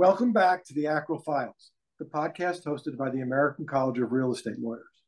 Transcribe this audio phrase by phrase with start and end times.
[0.00, 4.32] Welcome back to the ACREL Files, the podcast hosted by the American College of Real
[4.32, 5.02] Estate Lawyers.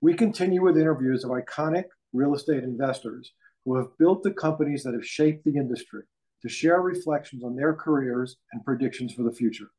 [0.00, 3.32] We continue with interviews of iconic real estate investors
[3.64, 6.02] who have built the companies that have shaped the industry
[6.42, 9.70] to share reflections on their careers and predictions for the future.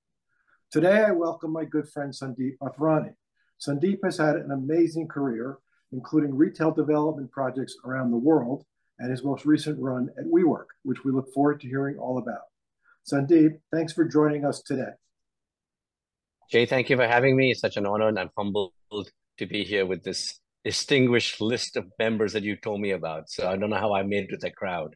[0.71, 3.13] Today, I welcome my good friend Sandeep Mathrani.
[3.59, 5.57] Sandeep has had an amazing career,
[5.91, 8.63] including retail development projects around the world
[8.99, 12.43] and his most recent run at WeWork, which we look forward to hearing all about.
[13.11, 14.91] Sandeep, thanks for joining us today.
[16.49, 17.51] Jay, thank you for having me.
[17.51, 18.73] It's such an honor, and I'm humbled
[19.37, 23.29] to be here with this distinguished list of members that you told me about.
[23.29, 24.95] So I don't know how I made it to that crowd.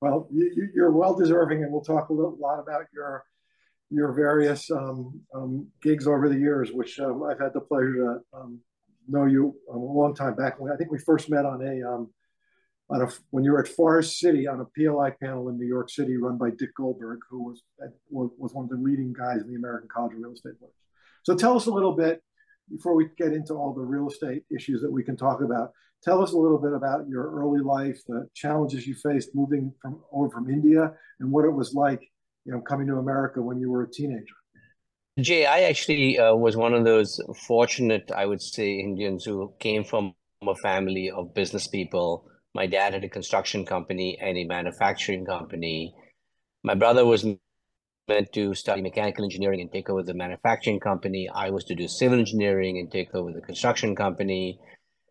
[0.00, 3.24] Well, you, are well deserving, and we'll talk a little, lot about your
[3.90, 8.38] your various um, um, gigs over the years, which um, I've had the pleasure to
[8.38, 8.60] um,
[9.08, 10.60] know you a long time back.
[10.60, 12.10] When I think we first met on a um,
[12.90, 15.90] on a, when you were at Forest City on a PLI panel in New York
[15.90, 17.62] City run by Dick Goldberg, who was,
[18.10, 20.74] was one of the leading guys in the American College of Real Estate Lawyers.
[21.22, 22.22] So tell us a little bit,
[22.70, 25.72] before we get into all the real estate issues that we can talk about,
[26.02, 30.00] tell us a little bit about your early life, the challenges you faced moving from
[30.12, 32.00] over from India, and what it was like,
[32.44, 34.34] you know, coming to America when you were a teenager.
[35.20, 39.82] Jay, I actually uh, was one of those fortunate, I would say, Indians who came
[39.82, 40.14] from
[40.46, 45.94] a family of business people my dad had a construction company and a manufacturing company.
[46.64, 47.24] My brother was
[48.08, 51.28] meant to study mechanical engineering and take over the manufacturing company.
[51.32, 54.58] I was to do civil engineering and take over the construction company.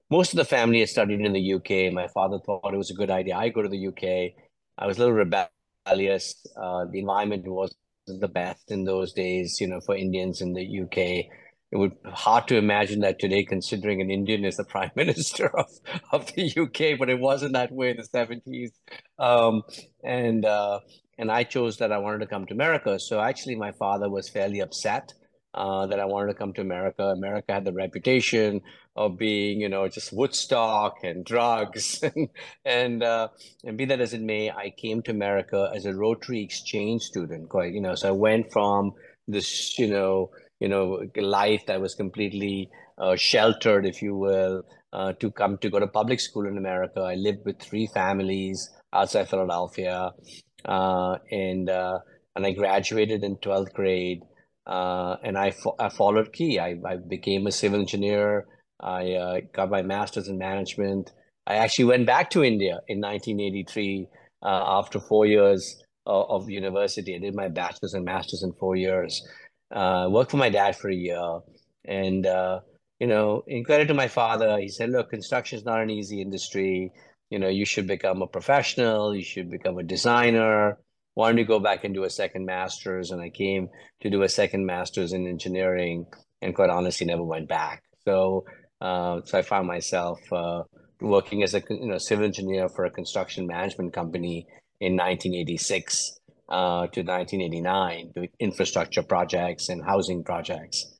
[0.09, 1.93] Most of the family had studied in the UK.
[1.93, 3.37] My father thought it was a good idea.
[3.37, 4.33] I go to the UK.
[4.77, 6.35] I was a little rebellious.
[6.61, 10.67] Uh, the environment wasn't the best in those days, you know, for Indians in the
[10.81, 11.31] UK
[11.71, 15.67] it would hard to imagine that today, considering an Indian is the prime minister of,
[16.11, 18.71] of the UK, but it wasn't that way in the 70s.
[19.19, 19.63] Um,
[20.03, 20.79] and uh,
[21.17, 22.99] and I chose that I wanted to come to America.
[22.99, 25.13] So actually, my father was fairly upset
[25.53, 27.03] uh, that I wanted to come to America.
[27.03, 28.61] America had the reputation
[28.95, 32.01] of being, you know, just Woodstock and drugs,
[32.65, 33.27] and uh,
[33.65, 37.49] and be that as it may, I came to America as a Rotary exchange student.
[37.49, 38.93] Quite, you know, so I went from
[39.27, 44.63] this, you know you know life that was completely uh, sheltered if you will
[44.93, 47.01] uh, to come to go to public school in america.
[47.01, 50.11] I lived with three families outside philadelphia
[50.65, 51.99] uh, and uh,
[52.35, 54.21] and i graduated in 12th grade
[54.65, 56.59] uh, and I, fo- I followed key.
[56.59, 58.47] I, I became a civil engineer.
[58.81, 61.11] I uh, got my master's in management.
[61.47, 64.07] I actually went back to india in 1983
[64.43, 67.15] after four years of, of university.
[67.15, 69.21] I did my bachelor's and master's in four years
[69.71, 71.39] uh, worked for my dad for a year.
[71.85, 72.61] And, uh,
[72.99, 76.21] you know, in credit to my father, he said, look, construction is not an easy
[76.21, 76.91] industry.
[77.29, 80.77] You know, you should become a professional, you should become a designer.
[81.15, 83.69] Wanted to go back and do a second master's, and I came
[84.01, 86.05] to do a second master's in engineering,
[86.43, 87.81] and quite honestly, never went back.
[88.05, 88.45] So,
[88.79, 90.61] uh, so I found myself uh,
[91.01, 94.45] working as a you know civil engineer for a construction management company
[94.79, 96.16] in 1986
[96.49, 100.97] uh, to 1989, doing infrastructure projects and housing projects.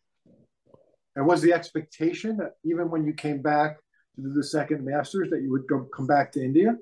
[1.15, 3.77] And was the expectation that even when you came back
[4.15, 6.75] to do the second master's that you would go come back to India?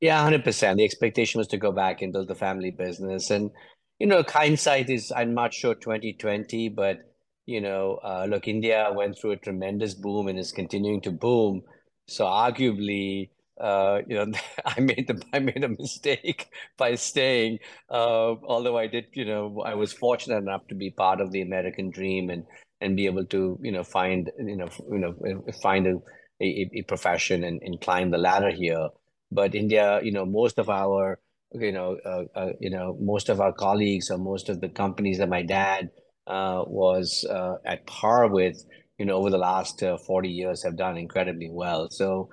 [0.00, 0.76] Yeah, hundred percent.
[0.76, 3.50] The expectation was to go back and build the family business, and
[3.98, 6.98] you know, hindsight is I'm not sure 2020, but
[7.46, 11.62] you know, uh, look, India went through a tremendous boom and is continuing to boom.
[12.08, 13.30] So arguably,
[13.60, 14.32] uh, you know,
[14.64, 17.58] I made the I made a mistake by staying.
[17.90, 21.42] Uh, although I did, you know, I was fortunate enough to be part of the
[21.42, 22.44] American dream and
[22.80, 25.94] and be able to, you know, find, you know, you know, find a
[26.40, 28.88] a, a profession and, and climb the ladder here.
[29.30, 31.20] But India, you know, most of our,
[31.52, 35.18] you know, uh, uh, you know, most of our colleagues or most of the companies
[35.18, 35.90] that my dad
[36.26, 38.56] uh, was uh, at par with,
[38.98, 41.88] you know, over the last uh, 40 years have done incredibly well.
[41.90, 42.28] So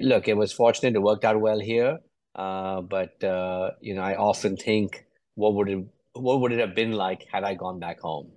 [0.00, 1.98] look, it was fortunate it worked out well here.
[2.34, 6.74] Uh, but uh, you know, I often think, what would it what would it have
[6.74, 8.30] been like had I gone back home?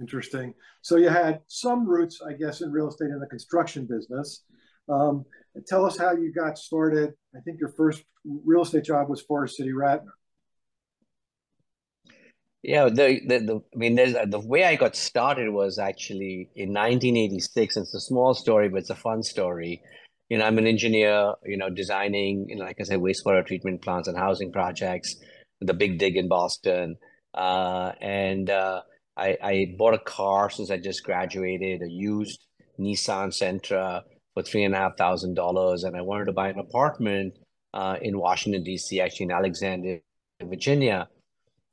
[0.00, 0.54] Interesting.
[0.82, 4.44] So you had some roots, I guess, in real estate in the construction business.
[4.88, 5.24] Um,
[5.66, 7.14] tell us how you got started.
[7.36, 10.06] I think your first real estate job was Forest City Ratner.
[12.62, 16.70] Yeah, the, the, the I mean, there's the way I got started was actually in
[16.70, 17.76] 1986.
[17.76, 19.82] It's a small story, but it's a fun story
[20.28, 23.82] you know, I'm an engineer, you know, designing, you know, like I said, wastewater treatment
[23.82, 25.16] plants and housing projects,
[25.60, 26.96] the big dig in Boston.
[27.34, 28.82] Uh, and uh,
[29.16, 32.44] I, I bought a car since I just graduated, a used
[32.78, 34.02] Nissan Sentra
[34.34, 35.82] for three and a half thousand dollars.
[35.84, 37.34] And I wanted to buy an apartment
[37.72, 40.00] uh, in Washington, D.C., actually in Alexandria,
[40.42, 41.08] Virginia.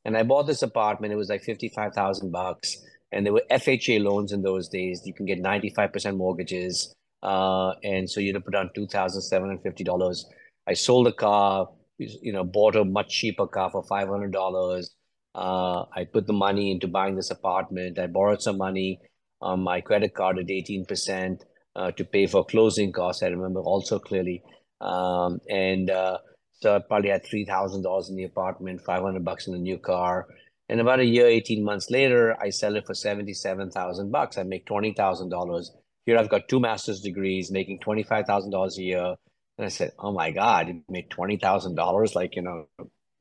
[0.05, 1.13] And I bought this apartment.
[1.13, 2.77] It was like 55,000 bucks.
[3.11, 5.01] And there were FHA loans in those days.
[5.05, 6.93] You can get 95% mortgages.
[7.25, 10.23] Uh, and so you'd put down $2,750.
[10.67, 14.89] I sold the car, you know, bought a much cheaper car for $500.
[15.33, 17.97] Uh, I put the money into buying this apartment.
[17.97, 18.99] I borrowed some money
[19.41, 21.41] on my credit card at 18%
[21.75, 23.23] uh, to pay for closing costs.
[23.23, 24.43] I remember also clearly.
[24.79, 26.19] Um, and uh,
[26.61, 30.27] so I probably had $3,000 in the apartment, 500 bucks in the new car.
[30.69, 34.37] And about a year, 18 months later, I sell it for 77,000 bucks.
[34.37, 35.65] I make $20,000.
[36.05, 39.15] Here I've got two master's degrees, making $25,000 a year.
[39.57, 42.67] And I said, "Oh my God, you made twenty thousand dollars, like you know,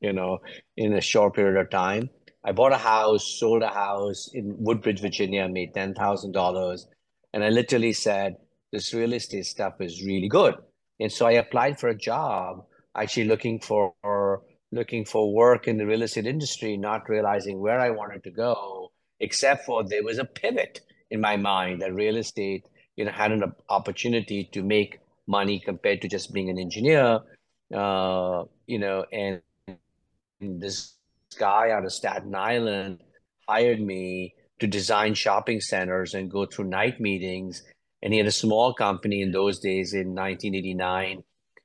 [0.01, 0.39] you know,
[0.75, 2.09] in a short period of time."
[2.43, 6.87] I bought a house, sold a house in Woodbridge, Virginia, made ten thousand dollars,
[7.33, 8.35] and I literally said,
[8.73, 10.55] "This real estate stuff is really good."
[10.99, 12.65] And so I applied for a job,
[12.95, 13.93] actually looking for
[14.71, 18.91] looking for work in the real estate industry, not realizing where I wanted to go,
[19.21, 20.81] except for there was a pivot
[21.11, 26.01] in my mind that real estate, you know, had an opportunity to make money compared
[26.01, 27.19] to just being an engineer.
[27.73, 29.41] Uh, you know, and
[30.39, 30.93] this
[31.37, 33.01] guy out of Staten Island
[33.47, 37.63] hired me to design shopping centers and go through night meetings.
[38.01, 41.23] And he had a small company in those days in 1989.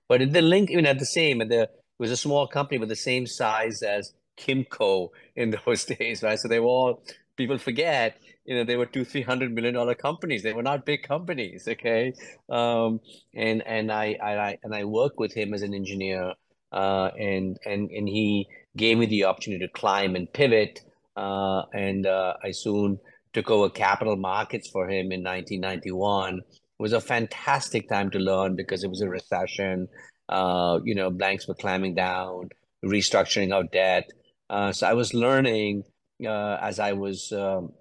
[0.08, 2.96] But the link, even at the same, the, it was a small company but the
[2.96, 6.38] same size as Kimco in those days, right?
[6.38, 7.02] So they were all,
[7.36, 10.42] people forget, you know, they were two, three hundred million dollar companies.
[10.42, 12.12] They were not big companies, okay.
[12.48, 13.00] Um,
[13.34, 16.34] and and I, I and I worked with him as an engineer,
[16.72, 20.81] uh, and and and he gave me the opportunity to climb and pivot.
[21.16, 22.98] Uh, and uh, I soon
[23.32, 26.38] took over capital markets for him in 1991.
[26.38, 26.44] It
[26.78, 29.88] was a fantastic time to learn because it was a recession.
[30.28, 32.48] Uh, you know, banks were climbing down,
[32.84, 34.08] restructuring our debt.
[34.48, 35.84] Uh, so I was learning
[36.25, 37.72] uh, as I was um,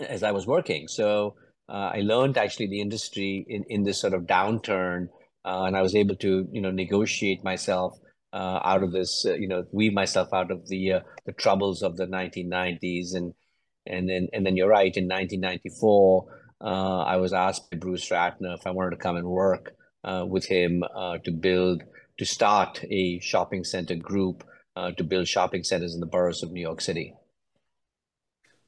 [0.00, 0.88] as I was working.
[0.88, 1.34] So
[1.68, 5.08] uh, I learned actually the industry in, in this sort of downturn,
[5.44, 7.98] uh, and I was able to you know negotiate myself
[8.32, 11.82] uh, out of this, uh, you know, weave myself out of the uh, the troubles
[11.82, 13.34] of the 1990s, and
[13.86, 14.96] and then and then you're right.
[14.96, 16.26] In 1994,
[16.60, 19.74] uh, I was asked by Bruce Ratner if I wanted to come and work
[20.04, 20.82] with him
[21.24, 21.82] to build
[22.16, 24.42] to start a shopping center group
[24.96, 27.14] to build shopping centers in the boroughs of New York City.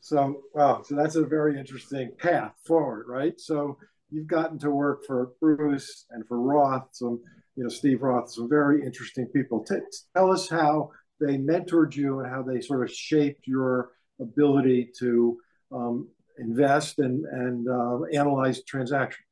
[0.00, 3.38] So, wow, so that's a very interesting path forward, right?
[3.38, 3.76] So
[4.11, 7.20] you've gotten to work for Bruce and for Roth, some,
[7.56, 9.62] you know, Steve Roth, some very interesting people.
[9.64, 9.76] T-
[10.17, 15.37] tell us how they mentored you and how they sort of shaped your ability to
[15.73, 16.08] um,
[16.38, 19.26] invest and and uh, analyze transactions.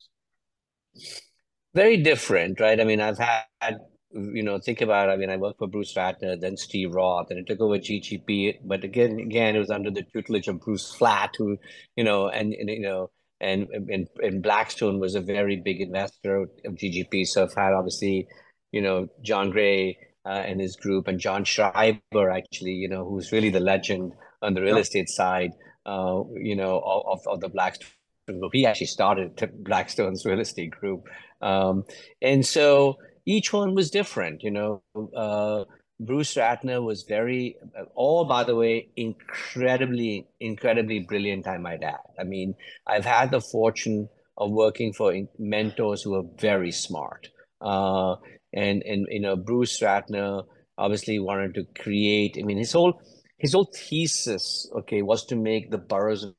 [1.74, 2.80] Very different, right?
[2.80, 3.78] I mean, I've had
[4.10, 7.38] you know, think about, I mean, I worked for Bruce Ratner, then Steve Roth, and
[7.38, 8.60] it took over GGP.
[8.64, 11.58] But again, again, it was under the tutelage of Bruce Flatt, who,
[11.96, 13.10] you know, and, and you know,
[13.40, 17.26] and, and and Blackstone was a very big investor of GGP.
[17.26, 18.26] So I've had obviously,
[18.72, 23.30] you know, John Gray uh, and his group, and John Schreiber actually, you know, who's
[23.30, 25.52] really the legend on the real estate side,
[25.86, 27.88] uh, you know, of, of the Blackstone
[28.26, 28.50] group.
[28.52, 31.04] He actually started Blackstone's real estate group,
[31.40, 31.84] um,
[32.20, 32.96] and so
[33.28, 34.42] each one was different.
[34.42, 34.82] You know,
[35.14, 35.64] uh,
[36.00, 37.56] Bruce Ratner was very,
[37.94, 41.46] all by the way, incredibly, incredibly brilliant.
[41.46, 42.08] I might add.
[42.18, 42.54] I mean,
[42.86, 47.28] I've had the fortune of working for mentors who are very smart.
[47.60, 48.16] Uh,
[48.54, 50.44] and and you know, Bruce Ratner
[50.78, 52.38] obviously wanted to create.
[52.40, 53.02] I mean, his whole
[53.36, 56.34] his whole thesis, okay, was to make the boroughs of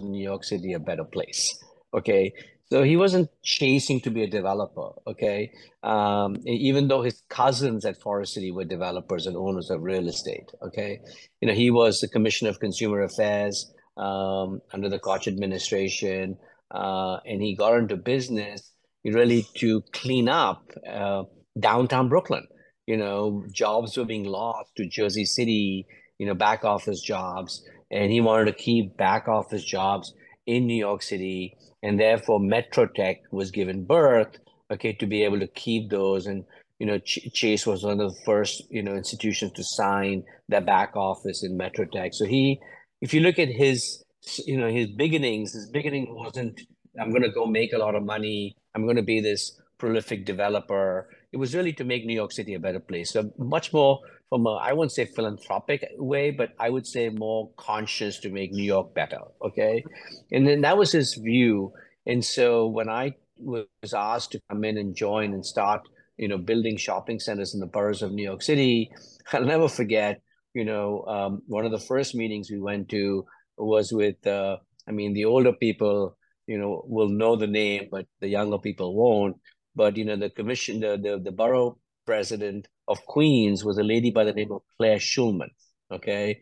[0.00, 1.56] New York City a better place.
[1.94, 2.32] Okay,
[2.72, 5.50] so he wasn't chasing to be a developer, okay?
[5.82, 10.52] Um, even though his cousins at Forest City were developers and owners of real estate,
[10.62, 11.00] okay?
[11.40, 16.38] You know, he was the Commissioner of Consumer Affairs um, under the Koch administration,
[16.70, 18.70] uh, and he got into business
[19.04, 21.24] really to clean up uh,
[21.58, 22.46] downtown Brooklyn.
[22.86, 25.86] You know, jobs were being lost to Jersey City,
[26.18, 30.14] you know, back office jobs, and he wanted to keep back office jobs
[30.46, 34.38] in New York City and therefore MetroTech was given birth,
[34.70, 36.26] okay, to be able to keep those.
[36.26, 36.44] And
[36.78, 40.60] you know, Ch- Chase was one of the first you know institutions to sign the
[40.60, 42.14] back office in MetroTech.
[42.14, 42.60] So he,
[43.00, 44.04] if you look at his,
[44.46, 46.60] you know, his beginnings, his beginning wasn't
[46.98, 48.56] I'm going to go make a lot of money.
[48.74, 51.08] I'm going to be this prolific developer.
[51.32, 53.10] It was really to make New York City a better place.
[53.10, 57.50] So much more from a, I wouldn't say philanthropic way, but I would say more
[57.56, 59.20] conscious to make New York better.
[59.44, 59.84] Okay.
[60.32, 61.72] And then that was his view.
[62.06, 65.82] And so when I was asked to come in and join and start,
[66.16, 68.90] you know, building shopping centers in the boroughs of New York City,
[69.32, 70.22] I'll never forget
[70.54, 73.24] you know, um, one of the first meetings we went to
[73.56, 74.56] was with, uh,
[74.88, 78.94] I mean, the older people, you know, will know the name, but the younger people
[78.94, 79.36] won't.
[79.76, 84.10] But you know, the commission, the the, the borough president of Queens was a lady
[84.10, 85.50] by the name of Claire Shulman.
[85.92, 86.40] Okay,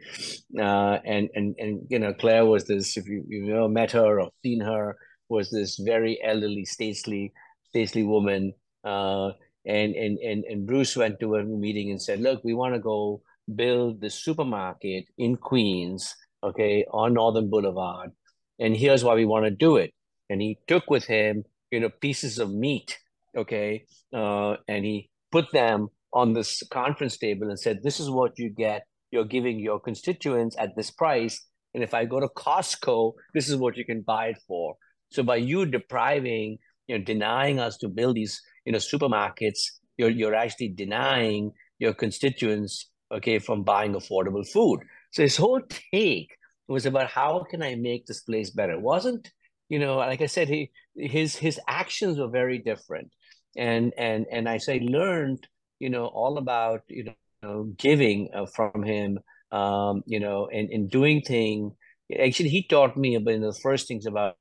[0.59, 2.97] uh, and and and you know, Claire was this.
[2.97, 4.97] If you you know met her or seen her,
[5.29, 7.33] was this very elderly, stately,
[7.71, 8.53] stately woman.
[8.85, 9.31] Uh,
[9.67, 12.81] and and and and Bruce went to a meeting and said, "Look, we want to
[12.81, 13.23] go
[13.55, 18.11] build the supermarket in Queens, okay, on Northern Boulevard,
[18.59, 19.93] and here's why we want to do it."
[20.31, 22.99] And he took with him, you know, pieces of meat,
[23.37, 28.39] okay, uh, and he put them on this conference table and said, "This is what
[28.39, 28.87] you get.
[29.11, 33.57] You're giving your constituents at this price." And if I go to Costco, this is
[33.57, 34.77] what you can buy it for.
[35.11, 39.61] So by you depriving, you know, denying us to build these you know supermarkets
[39.97, 45.63] you're you're actually denying your constituents okay from buying affordable food so his whole
[45.93, 46.29] take
[46.69, 49.31] was about how can i make this place better it wasn't
[49.71, 53.11] you know like i said he his his actions were very different
[53.57, 58.83] and and and i say learned you know all about you know giving uh, from
[58.83, 59.19] him
[59.53, 61.73] um you know and in doing thing
[62.19, 64.37] actually he taught me about the first things about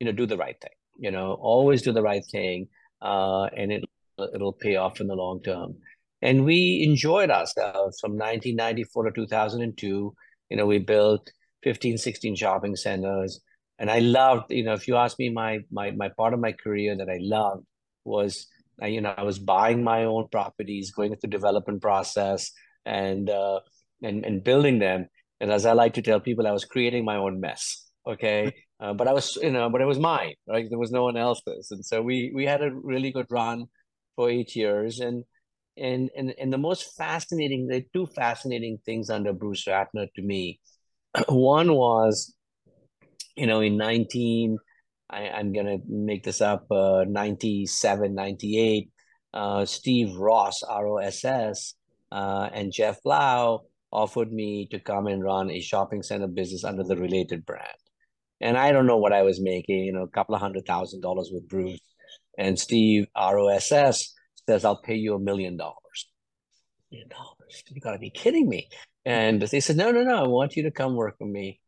[0.00, 2.68] you know do the right thing you know always do the right thing
[3.02, 3.84] uh, and it
[4.34, 5.76] it'll pay off in the long term.
[6.20, 10.14] And we enjoyed ourselves from 1994 to 2002.
[10.50, 11.30] You know, we built
[11.62, 13.40] 15, 16 shopping centers.
[13.78, 16.52] And I loved, you know, if you ask me, my my my part of my
[16.52, 17.64] career that I loved
[18.04, 18.48] was,
[18.86, 22.52] you know, I was buying my own properties, going through the development process,
[22.84, 23.60] and uh,
[24.02, 25.08] and and building them.
[25.40, 27.88] And as I like to tell people, I was creating my own mess.
[28.06, 30.66] Okay, uh, but I was, you know, but it was mine, right?
[30.68, 33.66] There was no one else's, and so we we had a really good run
[34.16, 35.24] for eight years, and
[35.76, 40.60] and and and the most fascinating, the two fascinating things under Bruce Ratner to me,
[41.28, 42.34] one was,
[43.36, 44.58] you know, in nineteen,
[45.10, 48.90] I, I'm gonna make this up, uh, 97, 98,
[49.34, 51.74] uh, Steve Ross, R O S S,
[52.12, 56.84] uh, and Jeff Blau offered me to come and run a shopping center business under
[56.84, 57.78] the related brand
[58.40, 61.00] and I don't know what I was making, you know, a couple of hundred thousand
[61.00, 61.80] dollars with Bruce.
[62.36, 64.14] And Steve ROSS
[64.46, 66.08] says, I'll pay you a million dollars.
[66.90, 67.64] Million dollars.
[67.68, 68.68] You gotta be kidding me.
[69.04, 71.60] And they said, No, no, no, I want you to come work with me.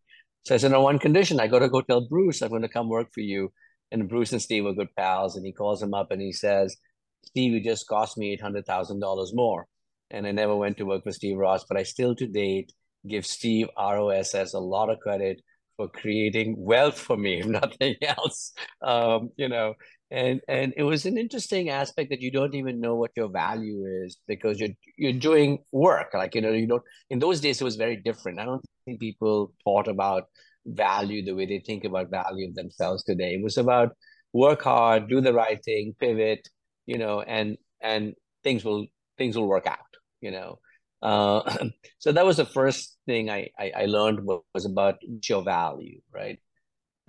[0.44, 2.68] So I said, On one condition, I got to go tell Bruce I'm going to
[2.68, 3.52] come work for you.
[3.92, 5.36] And Bruce and Steve were good pals.
[5.36, 6.76] And he calls him up and he says,
[7.24, 9.66] Steve, you just cost me $800,000 more.
[10.10, 12.72] And I never went to work for Steve Ross, but I still to date
[13.06, 15.40] give Steve ROSS a lot of credit
[15.76, 18.52] for creating wealth for me, if nothing else.
[18.82, 19.74] Um, you know,
[20.10, 23.84] and and it was an interesting aspect that you don't even know what your value
[24.04, 26.14] is because you're you're doing work.
[26.14, 26.82] Like you know, you don't.
[27.10, 28.40] In those days, it was very different.
[28.40, 30.24] I don't think people thought about
[30.66, 33.34] value the way they think about value of themselves today.
[33.34, 33.92] It was about
[34.32, 36.48] work hard, do the right thing, pivot,
[36.86, 38.86] you know, and and things will
[39.16, 39.78] things will work out.
[40.20, 40.58] You know,
[41.02, 41.56] uh,
[41.98, 44.20] so that was the first thing I, I, I learned
[44.54, 44.96] was about
[45.28, 46.38] your value, right?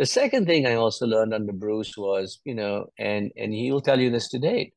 [0.01, 3.99] The second thing I also learned under Bruce was, you know, and and he'll tell
[3.99, 4.73] you this today,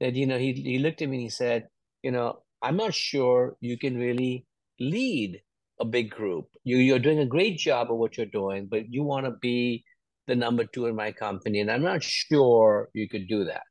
[0.00, 1.68] that you know he he looked at me and he said,
[2.02, 4.44] you know, I'm not sure you can really
[4.78, 5.40] lead
[5.80, 6.48] a big group.
[6.62, 9.82] You you're doing a great job of what you're doing, but you want to be
[10.26, 13.62] the number two in my company, and I'm not sure you could do that.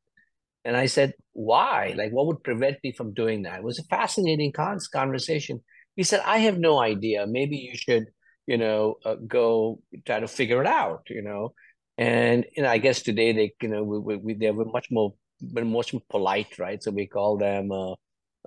[0.63, 1.93] And I said, why?
[1.95, 3.59] Like, what would prevent me from doing that?
[3.59, 5.62] It was a fascinating conversation.
[5.95, 7.27] He said, I have no idea.
[7.27, 8.05] Maybe you should,
[8.47, 11.53] you know, uh, go try to figure it out, you know.
[11.97, 15.13] And, you know, I guess today they, you know, we, we, they were much more,
[15.41, 16.81] much more polite, right?
[16.81, 17.93] So we call them, uh,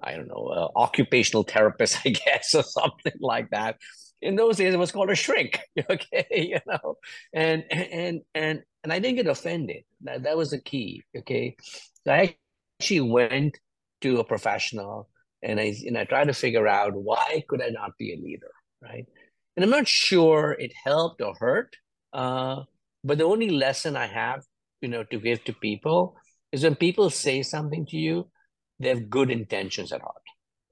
[0.03, 3.77] I don't know, uh, occupational therapists, I guess, or something like that.
[4.21, 5.61] In those days, it was called a shrink.
[5.91, 6.97] Okay, you know,
[7.33, 9.85] and and and and I didn't get offended.
[10.03, 11.05] That that was the key.
[11.17, 11.57] Okay,
[12.05, 12.37] so I
[12.81, 13.57] actually went
[14.01, 15.09] to a professional
[15.43, 18.51] and I and I tried to figure out why could I not be a leader,
[18.83, 19.07] right?
[19.59, 21.75] And I'm not sure it helped or hurt,
[22.13, 22.63] uh,
[23.03, 24.45] but the only lesson I have,
[24.81, 26.15] you know, to give to people
[26.53, 28.29] is when people say something to you,
[28.79, 30.23] they have good intentions at heart.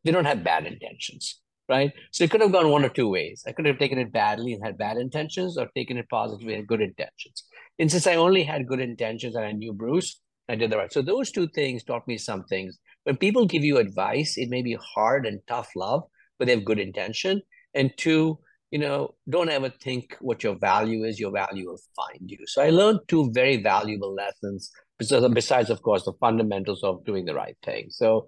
[0.05, 1.91] They don't have bad intentions, right?
[2.13, 3.43] So it could have gone one or two ways.
[3.45, 6.65] I could have taken it badly and had bad intentions, or taken it positively and
[6.65, 7.43] good intentions.
[7.81, 10.93] And since I only had good intentions and I knew Bruce, I did the right.
[10.93, 12.79] So those two things taught me some things.
[13.03, 16.05] When people give you advice, it may be hard and tough love,
[16.39, 17.43] but they have good intention.
[17.75, 18.39] And two,
[18.71, 21.21] you know, don't ever think what your value is.
[21.21, 22.39] Your value will find you.
[22.47, 24.71] So I learned two very valuable lessons.
[24.99, 27.87] Besides, of course, the fundamentals of doing the right thing.
[27.91, 28.27] So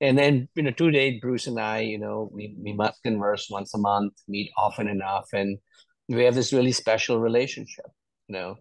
[0.00, 3.48] and then you know to date bruce and i you know we, we must converse
[3.50, 5.58] once a month meet often enough and
[6.08, 7.86] we have this really special relationship
[8.28, 8.56] you know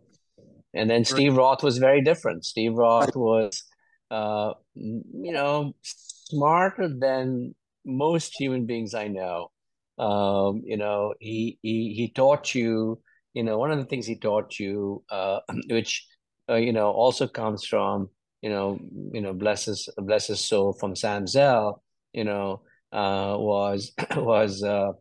[0.74, 3.64] and then steve roth was very different steve roth was
[4.12, 7.54] uh you know smarter than
[7.86, 9.50] most human beings i know
[10.00, 13.00] um you know he he he taught you
[13.34, 15.39] you know one of the things he taught you uh
[15.70, 16.08] which
[16.50, 18.10] uh, you know also comes from
[18.41, 18.79] you know,
[19.12, 24.63] you know, bless his bless his soul from Sam Zell, you know, uh, was was
[24.63, 24.91] uh,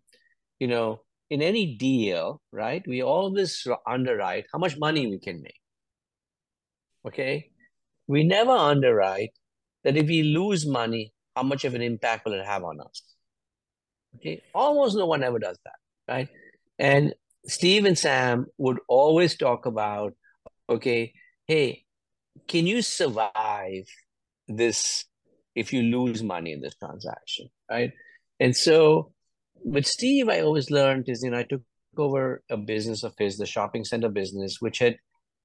[0.59, 1.01] you know,
[1.31, 2.83] in any deal, right?
[2.87, 5.61] We always underwrite how much money we can make.
[7.07, 7.51] Okay,
[8.09, 9.33] we never underwrite
[9.85, 13.03] that if we lose money, how much of an impact will it have on us?
[14.17, 16.29] Okay, almost no one ever does that, right?
[16.79, 17.15] And
[17.47, 20.15] Steve and Sam would always talk about,
[20.69, 21.13] okay,
[21.47, 21.85] hey,
[22.47, 23.85] can you survive
[24.49, 25.05] this
[25.55, 27.93] if you lose money in this transaction, right?
[28.41, 29.13] And so
[29.65, 31.63] with Steve, I always learned is, you know, I took
[31.97, 34.97] over a business of his, the shopping center business, which had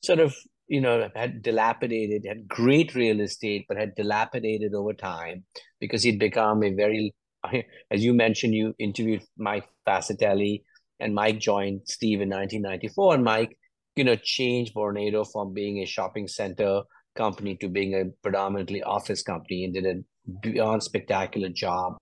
[0.04, 0.36] sort of,
[0.68, 5.46] you know, had dilapidated, had great real estate, but had dilapidated over time
[5.80, 7.14] because he'd become a very,
[7.92, 10.64] as you mentioned, you interviewed Mike Fascitelli
[11.00, 13.16] and Mike joined Steve in 1994.
[13.16, 13.58] And Mike
[13.96, 16.82] you know, changed Vornado from being a shopping center
[17.16, 19.96] company to being a predominantly office company and did a
[20.42, 21.98] beyond spectacular job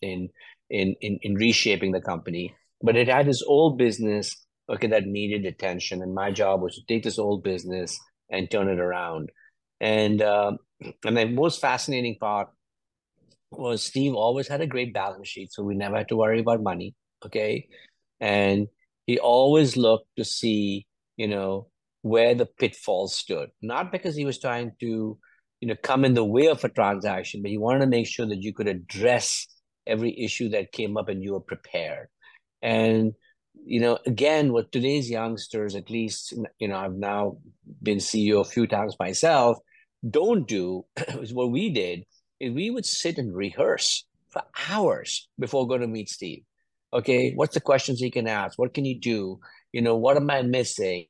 [0.00, 0.28] in
[0.70, 2.54] in in, in reshaping the company.
[2.80, 4.34] But it had this old business,
[4.70, 6.00] okay, that needed attention.
[6.02, 7.98] And my job was to take this old business
[8.30, 9.30] and turn it around.
[9.80, 10.52] And uh,
[11.04, 12.48] and the most fascinating part
[13.50, 16.62] was Steve always had a great balance sheet, so we never had to worry about
[16.62, 16.94] money.
[17.24, 17.68] Okay.
[18.20, 18.68] And
[19.06, 20.86] he always looked to see
[21.18, 21.66] you know,
[22.00, 23.50] where the pitfalls stood.
[23.60, 25.18] Not because he was trying to,
[25.60, 28.26] you know, come in the way of a transaction, but he wanted to make sure
[28.26, 29.46] that you could address
[29.86, 32.08] every issue that came up and you were prepared.
[32.62, 33.12] And
[33.64, 37.38] you know, again, with today's youngsters, at least, you know, I've now
[37.82, 39.58] been CEO a few times myself,
[40.08, 40.84] don't do
[41.20, 42.04] is what we did
[42.40, 46.42] we would sit and rehearse for hours before going to meet Steve.
[46.92, 48.58] Okay, what's the questions he can ask?
[48.58, 49.40] What can he do?
[49.72, 51.06] you know what am i missing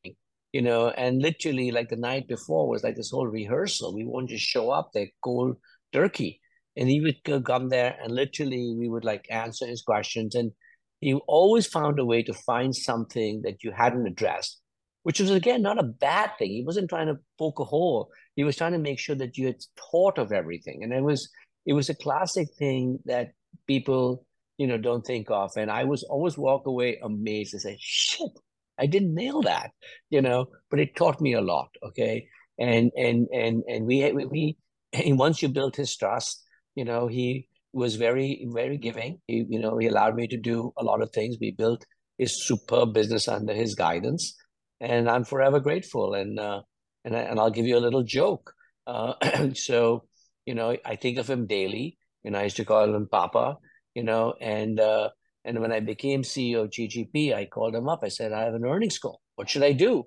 [0.53, 4.31] you know and literally like the night before was like this whole rehearsal we won't
[4.31, 5.57] just show up there cold
[5.93, 6.41] turkey
[6.77, 10.53] and he would come there and literally we would like answer his questions and
[11.01, 14.61] he always found a way to find something that you hadn't addressed
[15.05, 18.45] which was again not a bad thing he wasn't trying to poke a hole he
[18.45, 21.29] was trying to make sure that you had thought of everything and it was
[21.67, 23.33] it was a classic thing that
[23.67, 24.25] people
[24.57, 28.31] you know don't think of and i was always walk away amazed and say shit
[28.79, 29.73] I didn't nail that,
[30.09, 31.69] you know, but it taught me a lot.
[31.83, 32.29] Okay.
[32.59, 34.57] And, and, and, and we, we,
[34.93, 36.43] and once you built his trust,
[36.75, 39.21] you know, he was very, very giving.
[39.27, 41.37] He, you know, he allowed me to do a lot of things.
[41.41, 41.85] We built
[42.19, 44.35] his superb business under his guidance
[44.81, 46.15] and I'm forever grateful.
[46.15, 46.63] And, uh,
[47.05, 48.53] and, I, and I'll give you a little joke.
[48.87, 49.15] Uh,
[49.55, 50.05] so,
[50.47, 51.99] you know, I think of him daily.
[52.23, 53.57] You know, I used to call him Papa.
[53.95, 55.09] You know, and uh,
[55.45, 58.01] and when I became CEO of GGP, I called him up.
[58.05, 59.21] I said, I have an earnings call.
[59.35, 60.05] What should I do?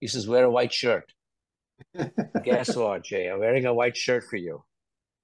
[0.00, 1.12] He says, wear a white shirt.
[2.44, 3.28] Guess what, Jay?
[3.28, 4.62] I'm wearing a white shirt for you.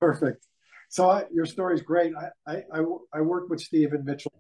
[0.01, 0.47] Perfect.
[0.89, 2.13] So I, your story is great.
[2.47, 2.83] I, I,
[3.15, 4.33] I worked with Steve and Mitchell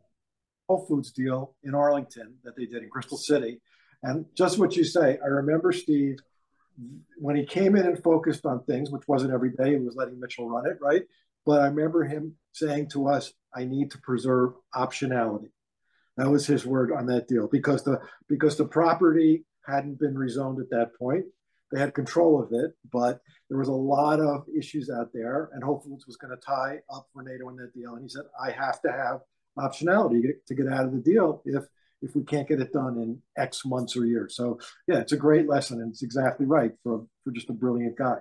[0.69, 3.61] Whole Foods deal in Arlington that they did in Crystal City.
[4.03, 6.17] And just what you say, I remember Steve
[7.19, 10.19] when he came in and focused on things, which wasn't every day, he was letting
[10.19, 11.03] Mitchell run it, right?
[11.45, 15.51] But I remember him saying to us, I need to preserve optionality.
[16.17, 20.61] That was his word on that deal because the because the property hadn't been rezoned
[20.61, 21.25] at that point.
[21.71, 25.65] They had control of it, but there was a lot of issues out there, and
[25.65, 27.95] Whole Foods was going to tie up Vornado in that deal.
[27.95, 29.21] And he said, I have to have
[29.59, 31.65] optionality to get out of the deal if
[32.03, 34.37] if we can't get it done in X months or years.
[34.37, 37.97] So yeah, it's a great lesson, and it's exactly right for for just a brilliant
[37.97, 38.19] guy.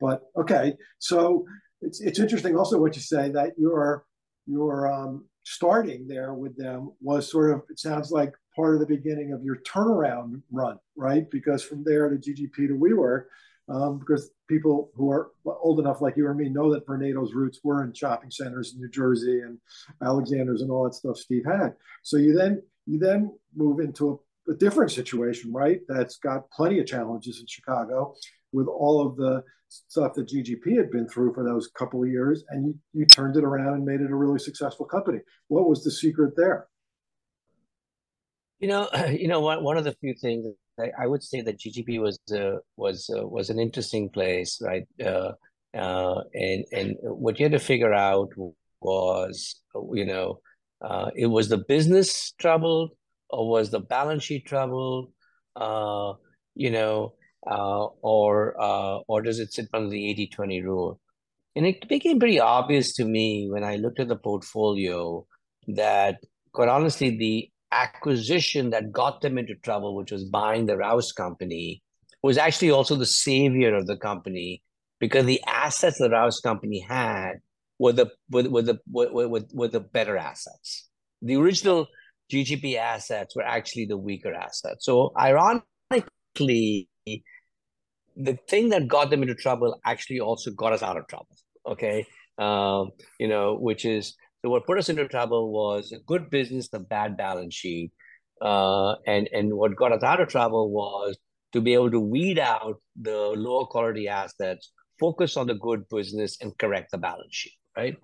[0.00, 1.46] But okay, so
[1.80, 4.04] it's it's interesting also what you say that your
[4.46, 8.86] your um, starting there with them was sort of it sounds like part of the
[8.86, 11.30] beginning of your turnaround run, right?
[11.30, 13.24] Because from there to GGP to WeWork,
[13.68, 17.60] um, because people who are old enough like you or me know that Vornado's roots
[17.64, 19.58] were in shopping centers in New Jersey and
[20.02, 21.74] Alexander's and all that stuff Steve had.
[22.02, 25.80] So you then you then move into a, a different situation, right?
[25.88, 28.14] That's got plenty of challenges in Chicago
[28.52, 32.44] with all of the stuff that GGP had been through for those couple of years,
[32.50, 35.18] and you, you turned it around and made it a really successful company.
[35.48, 36.68] What was the secret there?
[38.60, 40.46] You know, you know, one, one of the few things
[40.98, 44.86] I, would say that GGP was uh, was uh, was an interesting place, right?
[45.04, 45.32] Uh,
[45.74, 48.30] Uh, and and what you had to figure out
[48.80, 49.60] was,
[49.92, 50.38] you know,
[50.80, 52.92] uh, it was the business troubled
[53.30, 55.12] or was the balance sheet troubled,
[55.56, 56.12] uh,
[56.54, 57.14] you know,
[57.46, 61.00] uh, or uh, or does it sit under the 80-20 rule?
[61.56, 65.26] And it became pretty obvious to me when I looked at the portfolio
[65.68, 66.18] that,
[66.52, 71.82] quite honestly, the acquisition that got them into trouble, which was buying the Rouse company,
[72.22, 74.62] was actually also the savior of the company
[74.98, 77.34] because the assets the Rouse company had
[77.78, 80.88] were the were, were the were, were, were the better assets.
[81.22, 81.88] The original
[82.32, 84.84] GGP assets were actually the weaker assets.
[84.84, 86.88] So ironically,
[88.16, 91.36] the thing that got them into trouble actually also got us out of trouble.
[91.66, 92.06] Okay,
[92.38, 96.68] um, you know, which is so what put us into trouble was a good business,
[96.68, 97.92] the bad balance sheet,
[98.42, 101.16] uh, and and what got us out of trouble was
[101.52, 106.36] to be able to weed out the lower quality assets, focus on the good business,
[106.40, 107.54] and correct the balance sheet.
[107.76, 107.96] Right.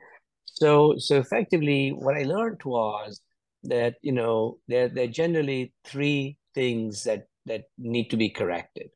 [0.45, 3.21] So so effectively, what I learned was
[3.65, 8.91] that you know there there are generally three things that that need to be corrected.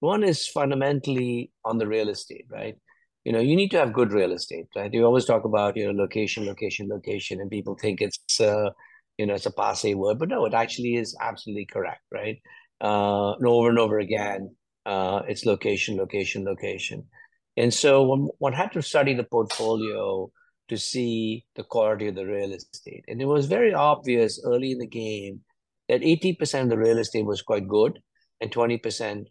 [0.00, 2.76] One is fundamentally on the real estate, right?
[3.24, 4.92] You know, you need to have good real estate, right?
[4.92, 8.70] You always talk about you know location, location, location, and people think it's uh,
[9.18, 12.38] you know it's a passe word, but no, it actually is absolutely correct, right?
[12.80, 14.54] Uh, and over and over again,
[14.86, 17.06] uh, it's location, location, location.
[17.60, 18.02] And so
[18.38, 20.30] one, had to study the portfolio
[20.70, 23.04] to see the quality of the real estate.
[23.06, 25.42] And it was very obvious early in the game
[25.90, 27.98] that 80% of the real estate was quite good
[28.40, 29.26] and 20%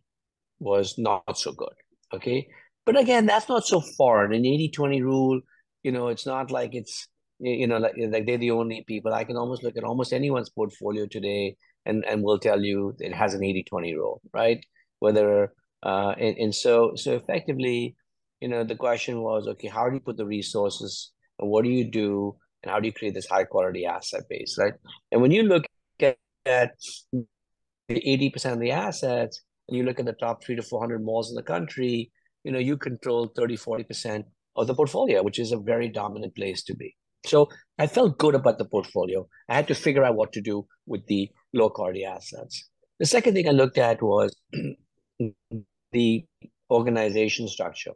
[0.59, 1.73] was not so good.
[2.13, 2.47] Okay.
[2.85, 4.31] But again, that's not so foreign.
[4.31, 5.41] An 80 20 rule,
[5.81, 7.07] you know, it's not like it's,
[7.39, 9.11] you know, like, like they're the only people.
[9.11, 11.55] I can almost look at almost anyone's portfolio today
[11.87, 14.63] and, and will tell you it has an 80 20 rule, right?
[14.99, 17.95] Whether, uh, and, and so, so effectively,
[18.41, 21.69] you know, the question was, okay, how do you put the resources and what do
[21.69, 24.73] you do and how do you create this high quality asset base right?
[25.11, 25.65] And when you look
[26.45, 26.71] at,
[27.89, 31.29] the 80% of the assets and you look at the top three to 400 malls
[31.29, 32.11] in the country
[32.43, 34.23] you know you control 30 40%
[34.55, 36.95] of the portfolio which is a very dominant place to be.
[37.25, 39.27] So i felt good about the portfolio.
[39.47, 42.69] I had to figure out what to do with the low quality assets.
[42.99, 44.35] The second thing i looked at was
[45.91, 46.25] the
[46.71, 47.93] organization structure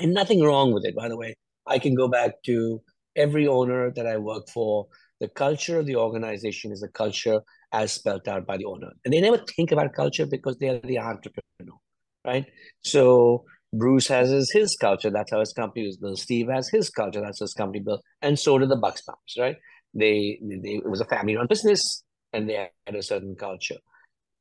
[0.00, 1.34] and nothing wrong with it by the way
[1.66, 2.80] I can go back to
[3.16, 4.86] every owner that I work for.
[5.20, 7.40] The culture of the organization is a culture
[7.72, 8.90] as spelled out by the owner.
[9.04, 11.78] And they never think about culture because they are the entrepreneur,
[12.24, 12.46] right?
[12.82, 15.10] So Bruce has his, his culture.
[15.10, 16.18] That's how his company was built.
[16.18, 17.20] Steve has his culture.
[17.20, 18.02] That's how his company built.
[18.22, 19.56] And so did the Bucks Bucksbaums, right?
[19.94, 23.76] They, they it was a family-run business, and they had a certain culture.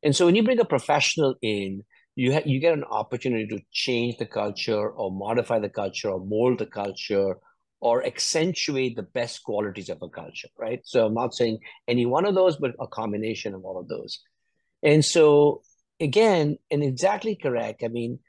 [0.02, 1.84] And so when you bring a professional in,
[2.20, 6.20] you ha- you get an opportunity to change the culture or modify the culture or
[6.20, 7.38] mold the culture
[7.80, 10.82] or accentuate the best qualities of a culture right?
[10.84, 14.20] So i'm not saying any one of those but a combination of all of those.
[14.84, 15.62] And so
[16.02, 17.84] again and exactly correct.
[17.84, 18.20] I mean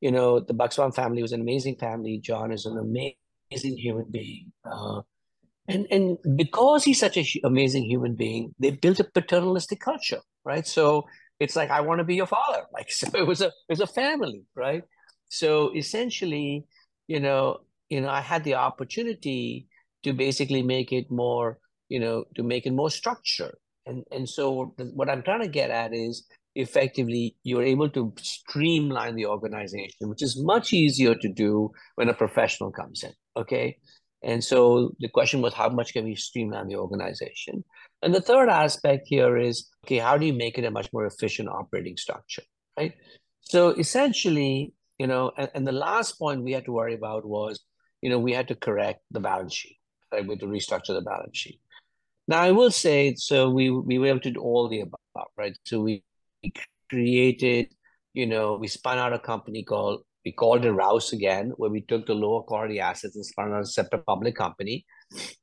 [0.00, 2.18] you know the bucksbaum family was an amazing family.
[2.18, 5.00] John is an amazing human being uh,
[5.66, 10.66] and and because he's such an amazing human being they built a paternalistic culture right?
[10.66, 11.06] So
[11.40, 12.62] it's like I want to be your father.
[12.72, 14.82] Like so it was a it was a family, right?
[15.28, 16.66] So essentially,
[17.08, 19.66] you know, you know, I had the opportunity
[20.04, 23.56] to basically make it more, you know, to make it more structured.
[23.86, 29.14] And and so what I'm trying to get at is effectively you're able to streamline
[29.14, 33.12] the organization, which is much easier to do when a professional comes in.
[33.36, 33.78] Okay.
[34.22, 37.64] And so the question was, how much can we streamline the organization?
[38.02, 41.06] And the third aspect here is, okay, how do you make it a much more
[41.06, 42.42] efficient operating structure,
[42.78, 42.92] right?
[43.40, 47.60] So essentially, you know, and, and the last point we had to worry about was,
[48.02, 49.78] you know, we had to correct the balance sheet,
[50.12, 50.22] right?
[50.22, 51.60] We had to restructure the balance sheet.
[52.28, 55.56] Now, I will say, so we, we were able to do all the above, right?
[55.64, 56.04] So we
[56.88, 57.74] created,
[58.12, 61.80] you know, we spun out a company called we called it Rouse again, where we
[61.82, 64.84] took the lower quality assets and spun out a separate public company.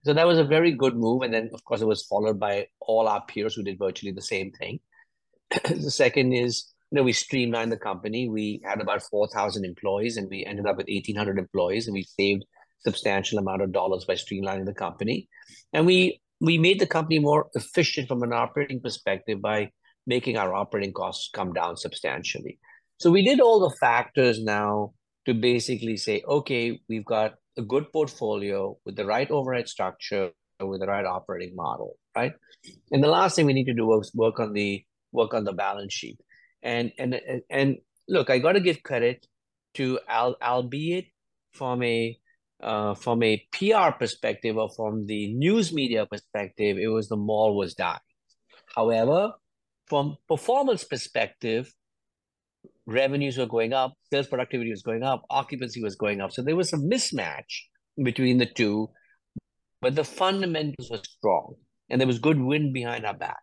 [0.04, 1.24] So that was a very good move.
[1.24, 4.22] And then, of course, it was followed by all our peers who did virtually the
[4.22, 4.80] same thing.
[5.63, 8.30] the second is, you know, we streamlined the company.
[8.30, 12.46] We had about 4,000 employees and we ended up with 1,800 employees and we saved
[12.80, 15.28] substantial amount of dollars by streamlining the company.
[15.74, 19.72] And we we made the company more efficient from an operating perspective by
[20.06, 22.60] making our operating costs come down substantially.
[22.99, 24.93] So we did all the factors now
[25.25, 30.79] to basically say, okay, we've got a good portfolio with the right overhead structure, with
[30.79, 32.33] the right operating model, right?
[32.91, 35.53] And the last thing we need to do is work on the work on the
[35.53, 36.19] balance sheet.
[36.63, 39.27] And and and look, I got to give credit
[39.75, 41.05] to Al, albeit
[41.51, 42.17] from a
[42.62, 47.55] uh, from a PR perspective or from the news media perspective, it was the mall
[47.55, 47.99] was dying.
[48.75, 49.33] However,
[49.86, 51.71] from performance perspective,
[52.88, 56.32] revenues were going up, sales productivity was going up, occupancy was going up.
[56.32, 57.63] So there was a mismatch
[58.02, 58.89] between the two,
[59.82, 61.56] but the fundamentals were strong
[61.89, 63.38] and there was good wind behind our back.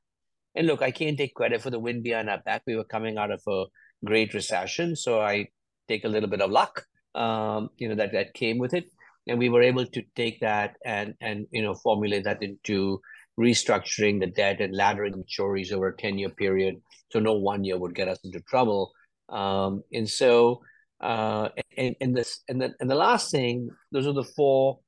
[0.55, 2.63] And look, I can't take credit for the wind behind our back.
[2.67, 3.65] We were coming out of a
[4.05, 5.49] great recession, so I
[5.89, 8.85] take a little bit of luck, um, you know, that that came with it,
[9.27, 13.01] and we were able to take that and and you know formulate that into
[13.39, 16.77] restructuring the debt and laddering maturities over a ten year period,
[17.11, 18.93] so no one year would get us into trouble.
[19.29, 20.63] Um, and so,
[21.01, 24.81] uh, and and this and the and the last thing, those are the four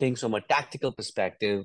[0.00, 1.64] things from a tactical perspective.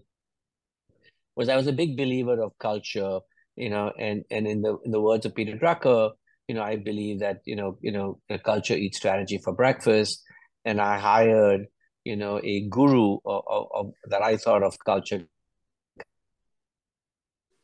[1.36, 3.20] Was I was a big believer of culture
[3.58, 6.12] you know, and and in the in the words of Peter Drucker,
[6.48, 10.24] you know, I believe that you know, you know, culture eats strategy for breakfast,
[10.64, 11.66] and I hired
[12.06, 15.26] you know a guru of, of, of that I thought of culture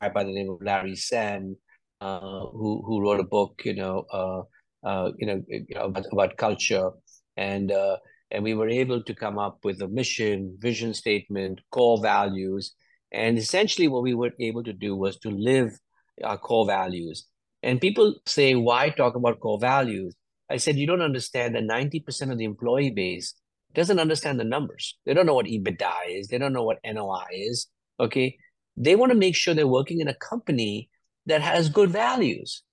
[0.01, 1.55] by the name of Larry Senn,
[2.01, 4.41] uh, who who wrote a book, you know, uh,
[4.83, 6.91] uh, you know, you know about, about culture,
[7.37, 7.97] and uh,
[8.31, 12.73] and we were able to come up with a mission, vision statement, core values,
[13.11, 15.77] and essentially, what we were able to do was to live
[16.23, 17.25] our core values.
[17.61, 20.15] And people say, why talk about core values?
[20.49, 23.35] I said, you don't understand that 90% of the employee base
[23.73, 24.97] doesn't understand the numbers.
[25.05, 26.27] They don't know what EBITDA is.
[26.27, 27.67] They don't know what NOI is.
[27.99, 28.37] Okay.
[28.75, 30.89] They want to make sure they're working in a company
[31.25, 32.63] that has good values.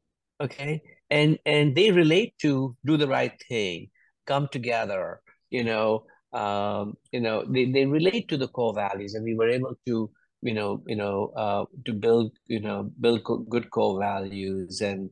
[0.40, 0.82] Okay.
[1.10, 3.90] And and they relate to do the right thing,
[4.26, 5.20] come together,
[5.50, 9.14] you know, um, you know, they, they relate to the core values.
[9.14, 10.10] And we were able to
[10.42, 15.10] you know you know uh, to build you know build co- good core values and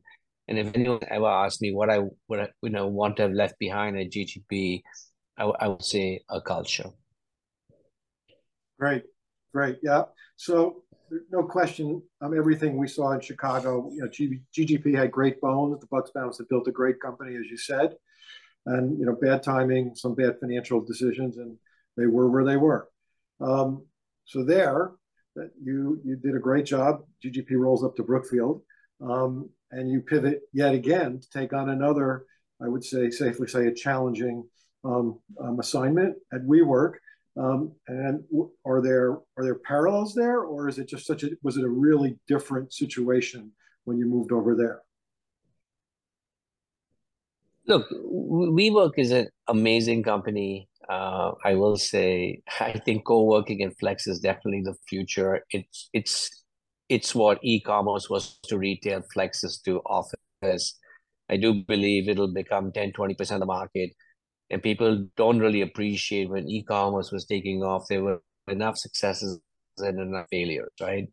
[0.49, 1.99] and if anyone ever asked me what I
[2.33, 4.83] I, you know want to have left behind at GGP,
[5.37, 6.91] I, I would say a culture.
[8.79, 9.05] Great,
[9.53, 10.05] great, yeah.
[10.37, 10.85] So
[11.31, 15.81] no question, um, everything we saw in Chicago, you know, G- GGP had great bones.
[15.81, 17.97] The Bucksbaums had built a great company, as you said,
[18.67, 21.57] and you know, bad timing, some bad financial decisions, and
[21.97, 22.89] they were where they were.
[23.41, 23.85] Um,
[24.25, 24.93] so there,
[25.37, 27.03] that you you did a great job.
[27.25, 28.63] GGP rolls up to Brookfield,
[29.01, 32.25] um, and you pivot yet again to take on another,
[32.63, 34.45] I would say, safely say, a challenging
[34.85, 36.95] um, um, assignment at WeWork.
[37.39, 38.25] Um, and
[38.67, 41.69] are there are there parallels there, or is it just such a was it a
[41.69, 43.53] really different situation
[43.85, 44.83] when you moved over there?
[47.67, 54.07] Look, WeWork is an amazing company uh, I will say I think co-working and flex
[54.07, 55.45] is definitely the future.
[55.51, 56.45] It's it's
[56.89, 60.79] it's what e-commerce was to retail, flex is to office.
[61.31, 63.91] I do believe it'll become 10, 20% of the market.
[64.51, 69.41] And people don't really appreciate when e-commerce was taking off, there were enough successes
[69.79, 71.09] and enough failures, right?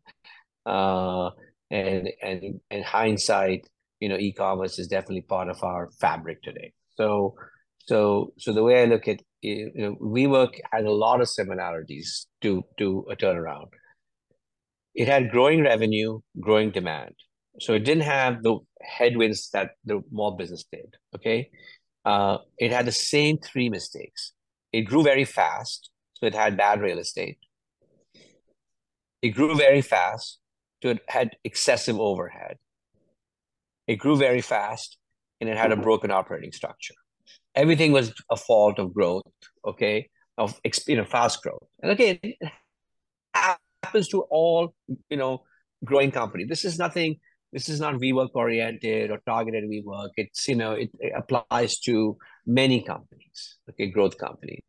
[0.64, 1.30] Uh,
[1.70, 3.66] and and in hindsight,
[4.00, 6.72] you know, e-commerce is definitely part of our fabric today.
[6.96, 7.34] So
[7.86, 12.26] so so the way I look at you know, WeWork had a lot of similarities
[12.42, 13.68] to to a turnaround.
[14.94, 17.14] It had growing revenue, growing demand.
[17.60, 20.94] So it didn't have the headwinds that the mall business did.
[21.14, 21.50] Okay,
[22.06, 24.32] uh, it had the same three mistakes.
[24.72, 27.36] It grew very fast, so it had bad real estate.
[29.20, 30.38] It grew very fast,
[30.82, 32.56] so it had excessive overhead.
[33.86, 34.96] It grew very fast,
[35.42, 36.94] and it had a broken operating structure
[37.56, 39.24] everything was a fault of growth,
[39.66, 41.66] okay, of you know fast growth.
[41.82, 42.36] And again, it
[43.34, 44.74] happens to all
[45.08, 45.42] you know
[45.84, 46.44] growing company.
[46.44, 47.18] This is nothing.
[47.52, 50.10] This is not WeWork oriented or targeted WeWork.
[50.16, 54.62] It's you know it, it applies to many companies, okay, growth companies.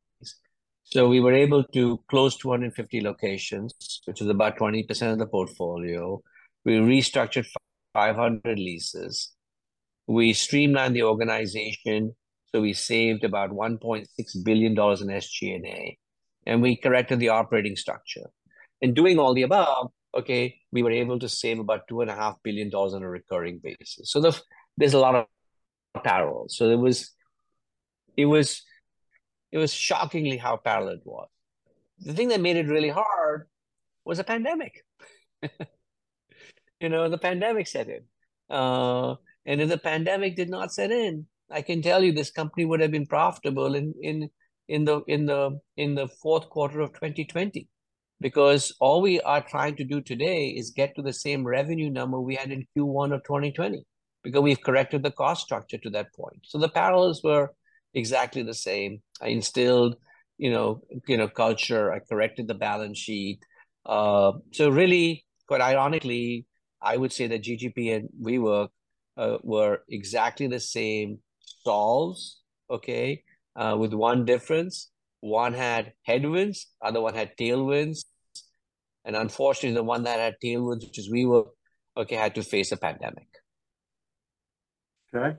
[0.83, 6.21] So we were able to close 250 locations, which is about 20% of the portfolio.
[6.63, 7.45] We restructured
[7.93, 9.33] 500 leases.
[10.07, 12.15] We streamlined the organization
[12.57, 14.07] so we saved about $1.6
[14.43, 15.97] billion in SG&A,
[16.45, 18.29] and we corrected the operating structure.
[18.81, 23.03] In doing all the above, okay, we were able to save about $2.5 billion on
[23.03, 24.11] a recurring basis.
[24.11, 24.39] So the,
[24.77, 26.55] there's a lot of parallels.
[26.57, 27.11] So it was,
[28.15, 28.63] it was,
[29.51, 31.27] it was shockingly how parallel it was.
[31.99, 33.47] The thing that made it really hard
[34.05, 34.83] was a pandemic.
[36.79, 38.03] you know, the pandemic set in.
[38.49, 39.15] Uh,
[39.45, 42.81] and if the pandemic did not set in, I can tell you this company would
[42.81, 44.29] have been profitable in in
[44.67, 47.67] in the in the in the fourth quarter of 2020
[48.19, 52.19] because all we are trying to do today is get to the same revenue number
[52.19, 53.83] we had in Q1 of 2020
[54.23, 56.39] because we've corrected the cost structure to that point.
[56.43, 57.51] So the parallels were
[57.93, 59.01] exactly the same.
[59.21, 59.95] I instilled,
[60.37, 61.91] you know, you know, culture.
[61.91, 63.39] I corrected the balance sheet.
[63.85, 66.45] Uh, so really, quite ironically,
[66.81, 68.69] I would say that GGP and WeWork
[69.17, 71.19] uh, were exactly the same
[71.63, 73.23] solves, okay,
[73.55, 74.89] uh, with one difference.
[75.21, 78.05] One had headwinds, other one had tailwinds.
[79.03, 81.47] And unfortunately, the one that had tailwinds, which is WeWork,
[81.95, 83.27] okay, had to face a pandemic.
[85.13, 85.37] Okay.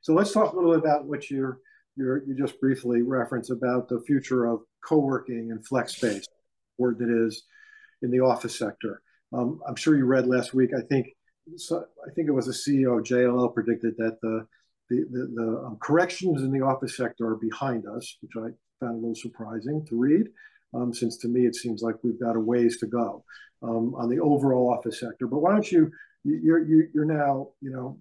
[0.00, 1.60] So let's talk a little bit about what you're,
[1.96, 6.26] you're, you just briefly referenced about the future of co-working and flex space,
[6.78, 7.42] word that is
[8.02, 9.02] in the office sector.
[9.32, 10.70] Um, I'm sure you read last week.
[10.76, 11.08] I think
[11.56, 14.46] so, I think it was a CEO JLL predicted that the
[14.88, 18.48] the, the, the um, corrections in the office sector are behind us, which I
[18.80, 20.28] found a little surprising to read,
[20.74, 23.24] um, since to me it seems like we've got a ways to go
[23.62, 25.26] um, on the overall office sector.
[25.26, 25.90] But why don't you
[26.24, 27.98] you're you're now you know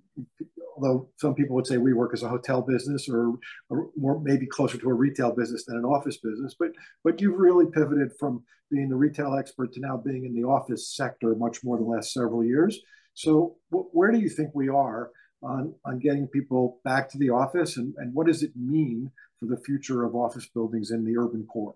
[0.76, 3.34] although some people would say WeWork as a hotel business or,
[3.70, 6.72] or more maybe closer to a retail business than an office business but
[7.04, 10.94] but you've really pivoted from being the retail expert to now being in the office
[10.96, 12.80] sector much more the last several years
[13.14, 17.78] so where do you think we are on on getting people back to the office
[17.78, 21.46] and, and what does it mean for the future of office buildings in the urban
[21.46, 21.76] core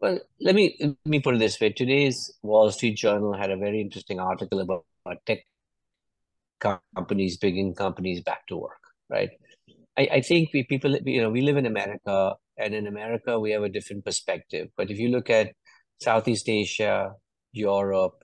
[0.00, 1.70] well, let me let me put it this way.
[1.70, 4.84] Today's Wall Street Journal had a very interesting article about,
[5.24, 5.46] tech
[6.60, 8.80] companies, bringing companies back to work.
[9.08, 9.30] Right.
[9.96, 13.52] I, I think we people you know we live in America, and in America we
[13.52, 14.68] have a different perspective.
[14.76, 15.52] But if you look at
[16.00, 17.14] Southeast Asia,
[17.52, 18.22] Europe,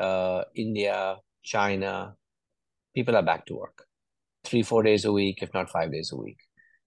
[0.00, 2.16] uh, India, China,
[2.96, 3.84] people are back to work,
[4.44, 6.38] three four days a week, if not five days a week.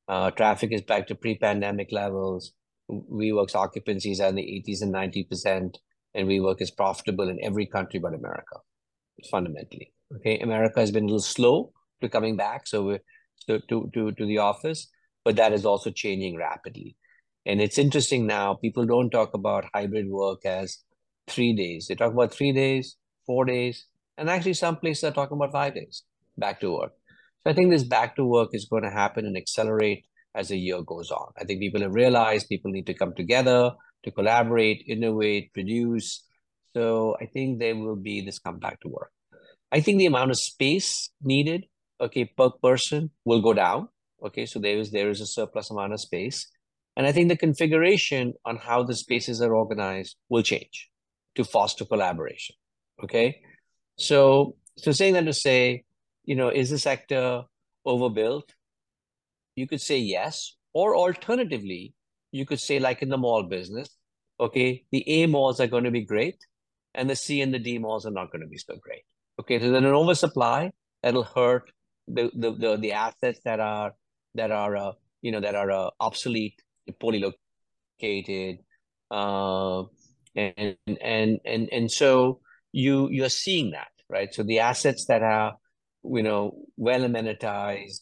[0.09, 2.53] Uh, traffic is back to pre-pandemic levels
[2.89, 5.75] WeWork's occupancies are in the 80s and 90%,
[6.15, 8.57] and WeWork is profitable in every country but America,
[9.29, 9.93] fundamentally.
[10.15, 12.97] Okay, America has been a little slow to coming back, so
[13.47, 14.87] to, to, to the office,
[15.23, 16.95] but that is also changing rapidly.
[17.45, 20.79] And it's interesting now, people don't talk about hybrid work as
[21.27, 21.87] three days.
[21.87, 22.95] They talk about three days,
[23.25, 23.85] four days,
[24.19, 26.03] and actually some places are talking about five days
[26.37, 26.91] back to work.
[27.43, 30.05] So I think this back to work is going to happen and accelerate
[30.35, 31.31] as the year goes on.
[31.39, 33.71] I think people have realized people need to come together
[34.03, 36.25] to collaborate, innovate, produce.
[36.73, 39.11] So I think there will be this come back to work.
[39.71, 41.65] I think the amount of space needed,
[42.01, 43.87] okay, per person will go down.
[44.21, 46.47] Okay, so there is there is a surplus amount of space.
[46.97, 50.89] And I think the configuration on how the spaces are organized will change
[51.35, 52.55] to foster collaboration.
[53.01, 53.41] Okay.
[53.99, 55.83] So so saying that to say,
[56.25, 57.43] you know, is the sector
[57.85, 58.53] overbuilt?
[59.59, 60.55] you could say yes.
[60.73, 61.93] Or alternatively,
[62.31, 63.89] you could say, like in the mall business,
[64.39, 66.37] okay, the A malls are going to be great,
[66.93, 69.03] and the C and the D malls are not going to be so great.
[69.39, 70.71] Okay, so then an oversupply
[71.03, 71.71] that'll hurt
[72.07, 73.93] the the the, the assets that are
[74.35, 76.61] that are uh, you know that are uh, obsolete,
[76.99, 78.59] poorly located,
[79.11, 79.83] uh,
[80.35, 82.39] and and and and so
[82.71, 84.33] you you're seeing that right.
[84.33, 85.55] So the assets that are
[86.03, 88.01] you know well amenitized,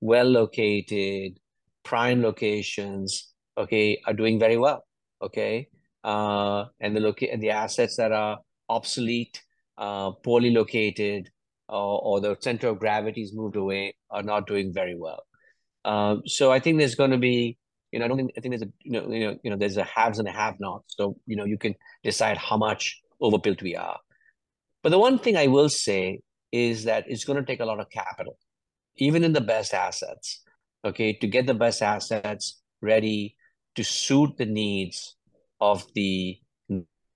[0.00, 1.38] well located,
[1.84, 4.84] prime locations, okay, are doing very well,
[5.22, 5.68] okay?
[6.04, 9.42] Uh, and the loca- the assets that are obsolete,
[9.78, 11.30] uh, poorly located,
[11.68, 15.22] uh, or the center of gravity is moved away are not doing very well.
[15.84, 17.58] Um, so I think there's going to be,
[17.92, 19.56] you know, I don't think I think there's a you know you know you know
[19.56, 20.94] there's a haves and a have-nots.
[20.96, 23.98] So you know you can decide how much overbuilt we are.
[24.86, 26.20] But the one thing I will say
[26.52, 28.38] is that it's going to take a lot of capital
[28.98, 30.44] even in the best assets,
[30.84, 33.34] okay, to get the best assets ready
[33.74, 35.16] to suit the needs
[35.60, 36.38] of the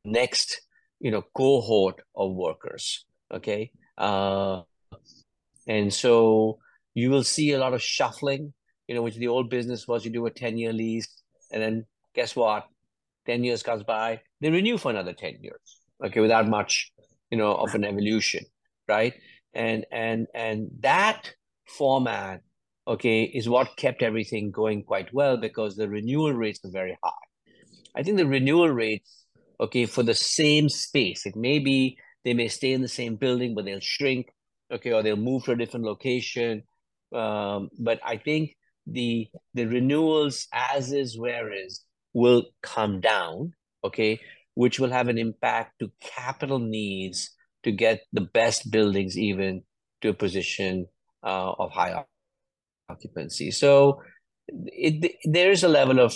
[0.04, 0.62] next,
[0.98, 3.70] you know, cohort of workers, okay?
[3.96, 4.62] Uh,
[5.68, 6.58] and so
[6.94, 8.52] you will see a lot of shuffling,
[8.88, 11.86] you know, which the old business was you do a 10 year lease, and then
[12.16, 12.66] guess what?
[13.26, 16.90] 10 years comes by, they renew for another 10 years, okay, without much,
[17.30, 18.44] you know, of an evolution,
[18.88, 19.14] right?
[19.54, 21.34] And and and that
[21.66, 22.42] format,
[22.86, 27.10] okay, is what kept everything going quite well because the renewal rates are very high.
[27.94, 29.26] I think the renewal rates,
[29.60, 33.54] okay, for the same space, it may be they may stay in the same building,
[33.54, 34.32] but they'll shrink,
[34.70, 36.62] okay, or they'll move to a different location.
[37.12, 38.56] Um, but I think
[38.86, 43.54] the the renewals as is where is will come down,
[43.84, 44.20] okay,
[44.54, 47.30] which will have an impact to capital needs
[47.62, 49.62] to get the best buildings even
[50.00, 50.86] to a position
[51.22, 52.04] uh, of high
[52.88, 53.50] occupancy.
[53.50, 54.02] So
[54.48, 56.14] it, there is a level of,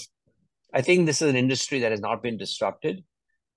[0.72, 3.04] I think this is an industry that has not been disrupted,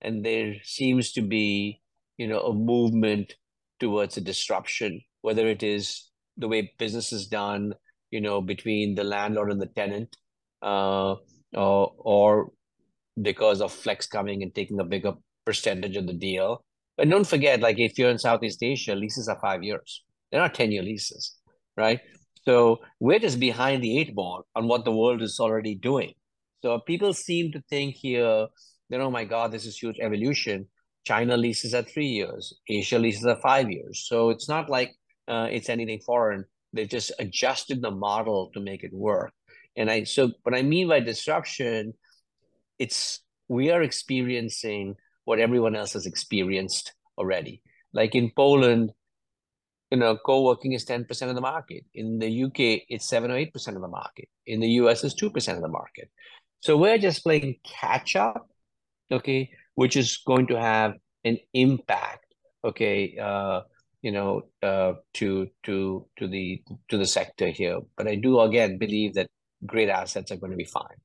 [0.00, 1.80] and there seems to be,
[2.16, 3.34] you know, a movement
[3.80, 7.74] towards a disruption, whether it is the way business is done,
[8.10, 10.16] you know, between the landlord and the tenant,
[10.62, 11.14] uh,
[11.54, 12.52] or, or
[13.22, 15.12] because of Flex coming and taking a bigger
[15.44, 16.64] percentage of the deal.
[16.96, 20.04] But don't forget, like if you're in Southeast Asia, leases are five years.
[20.30, 21.36] They're not 10 year leases,
[21.76, 22.00] right?
[22.44, 26.14] So we're just behind the eight ball on what the world is already doing.
[26.62, 28.46] So people seem to think here,
[28.90, 30.66] that, oh my God, this is huge evolution.
[31.04, 34.04] China leases are three years, Asia leases are five years.
[34.08, 34.94] So it's not like
[35.28, 36.44] uh, it's anything foreign.
[36.72, 39.32] They've just adjusted the model to make it work.
[39.76, 41.94] And I so what I mean by disruption,
[42.78, 47.62] it's we are experiencing what everyone else has experienced already.
[47.92, 48.92] Like in Poland,
[49.90, 51.84] you know, co-working is 10% of the market.
[51.94, 54.28] In the UK, it's 7 or 8% of the market.
[54.46, 56.10] In the US, it's 2% of the market.
[56.60, 58.48] So we're just playing catch up,
[59.10, 63.62] okay, which is going to have an impact, okay, uh,
[64.02, 67.78] you know, uh, to to to the to the sector here.
[67.96, 69.28] But I do again believe that
[69.66, 70.98] great assets are going to be fine.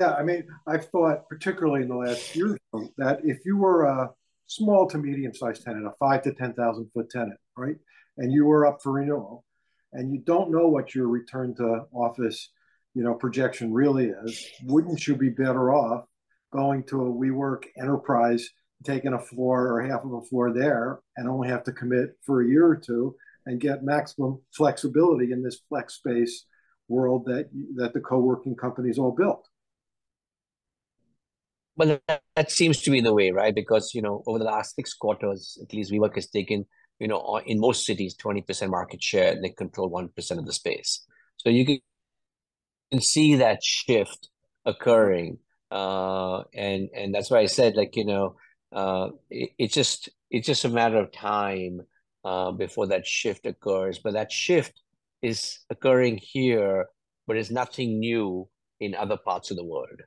[0.00, 2.56] Yeah, I mean, I've thought particularly in the last year
[2.96, 4.10] that if you were a
[4.46, 7.76] small to medium sized tenant, a five to ten thousand foot tenant, right,
[8.16, 9.44] and you were up for renewal,
[9.92, 12.48] and you don't know what your return to office,
[12.94, 16.06] you know, projection really is, wouldn't you be better off
[16.50, 18.48] going to a WeWork enterprise,
[18.84, 22.40] taking a floor or half of a floor there, and only have to commit for
[22.40, 26.46] a year or two and get maximum flexibility in this flex space
[26.88, 29.49] world that that the co-working companies all built.
[31.80, 33.54] Well, that, that seems to be the way, right?
[33.54, 36.66] Because you know, over the last six quarters, at least WeWork has taken,
[36.98, 39.32] you know, in most cities, twenty percent market share.
[39.32, 41.06] And they control one percent of the space.
[41.38, 41.78] So you can,
[42.92, 44.28] can see that shift
[44.66, 45.38] occurring,
[45.70, 48.36] uh, and and that's why I said, like, you know,
[48.72, 51.80] uh, it, it's just it's just a matter of time
[52.26, 53.98] uh, before that shift occurs.
[53.98, 54.82] But that shift
[55.22, 56.88] is occurring here,
[57.26, 58.50] but it's nothing new
[58.80, 60.02] in other parts of the world.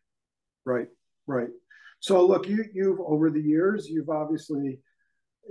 [0.66, 0.90] Right,
[1.26, 1.50] right.
[2.04, 4.78] So look, you you've over the years, you've obviously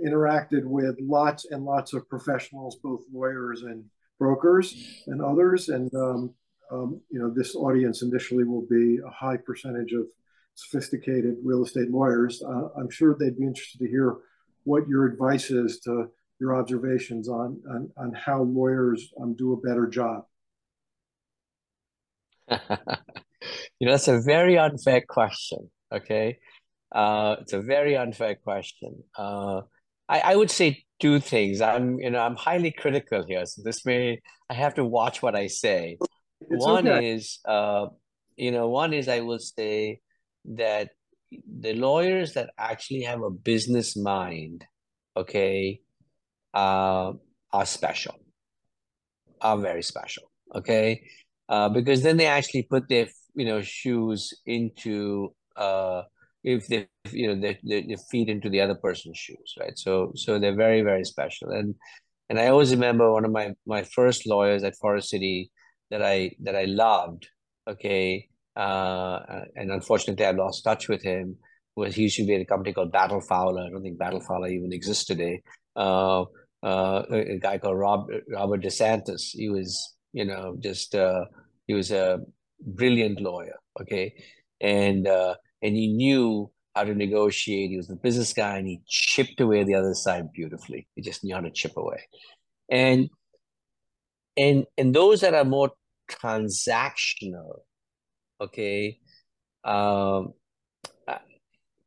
[0.05, 3.83] interacted with lots and lots of professionals, both lawyers and
[4.19, 5.69] brokers and others.
[5.69, 6.35] And um,
[6.71, 10.05] um, you know, this audience initially will be a high percentage of
[10.53, 12.43] sophisticated real estate lawyers.
[12.43, 14.17] Uh, I'm sure they'd be interested to hear
[14.63, 19.67] what your advice is to your observations on on, on how lawyers um, do a
[19.67, 20.25] better job.
[22.51, 25.71] you know, that's a very unfair question.
[25.93, 26.39] Okay,
[26.91, 29.03] uh, it's a very unfair question.
[29.17, 29.61] Uh,
[30.09, 31.61] I, I would say two things.
[31.61, 35.35] I'm, you know, I'm highly critical here, so this may I have to watch what
[35.35, 35.97] I say.
[36.41, 37.13] It's one okay.
[37.13, 37.87] is, uh,
[38.35, 39.99] you know, one is I will say
[40.45, 40.89] that
[41.61, 44.65] the lawyers that actually have a business mind,
[45.15, 45.81] okay,
[46.53, 47.13] uh,
[47.51, 48.15] are special,
[49.41, 50.23] are very special.
[50.53, 51.03] Okay,
[51.49, 56.03] uh, because then they actually put their you know shoes into uh,
[56.43, 59.77] if they you know they, they, feed into the other person's shoes, right?
[59.77, 61.75] So so they're very very special, and
[62.29, 65.51] and I always remember one of my my first lawyers at Forest City
[65.91, 67.27] that I that I loved.
[67.67, 69.19] Okay, uh,
[69.55, 71.37] and unfortunately I lost touch with him.
[71.75, 73.63] Was he used to be at a company called Battle Fowler?
[73.63, 75.41] I don't think Battle Fowler even exists today.
[75.75, 76.25] Uh,
[76.61, 79.31] uh, a guy called Rob Robert DeSantis.
[79.31, 81.25] He was, you know, just uh,
[81.67, 82.19] he was a
[82.59, 83.57] brilliant lawyer.
[83.81, 84.13] Okay,
[84.61, 87.71] and uh, and he knew how to negotiate.
[87.71, 90.87] He was a business guy, and he chipped away the other side beautifully.
[90.95, 92.01] He just knew how to chip away,
[92.69, 93.09] and
[94.37, 95.71] and and those that are more
[96.11, 97.61] transactional,
[98.41, 98.99] okay,
[99.63, 100.33] um,
[101.07, 101.17] uh,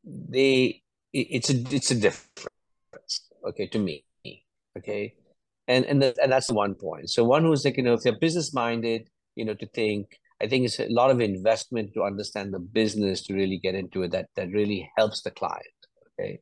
[0.03, 0.81] they
[1.13, 4.03] it's a it's a difference, okay, to me
[4.77, 5.15] Okay.
[5.67, 7.09] And and the, and that's one point.
[7.09, 10.07] So one who's like, you know, if they're business minded, you know, to think,
[10.41, 14.03] I think it's a lot of investment to understand the business to really get into
[14.03, 15.65] it that that really helps the client.
[16.19, 16.39] Okay.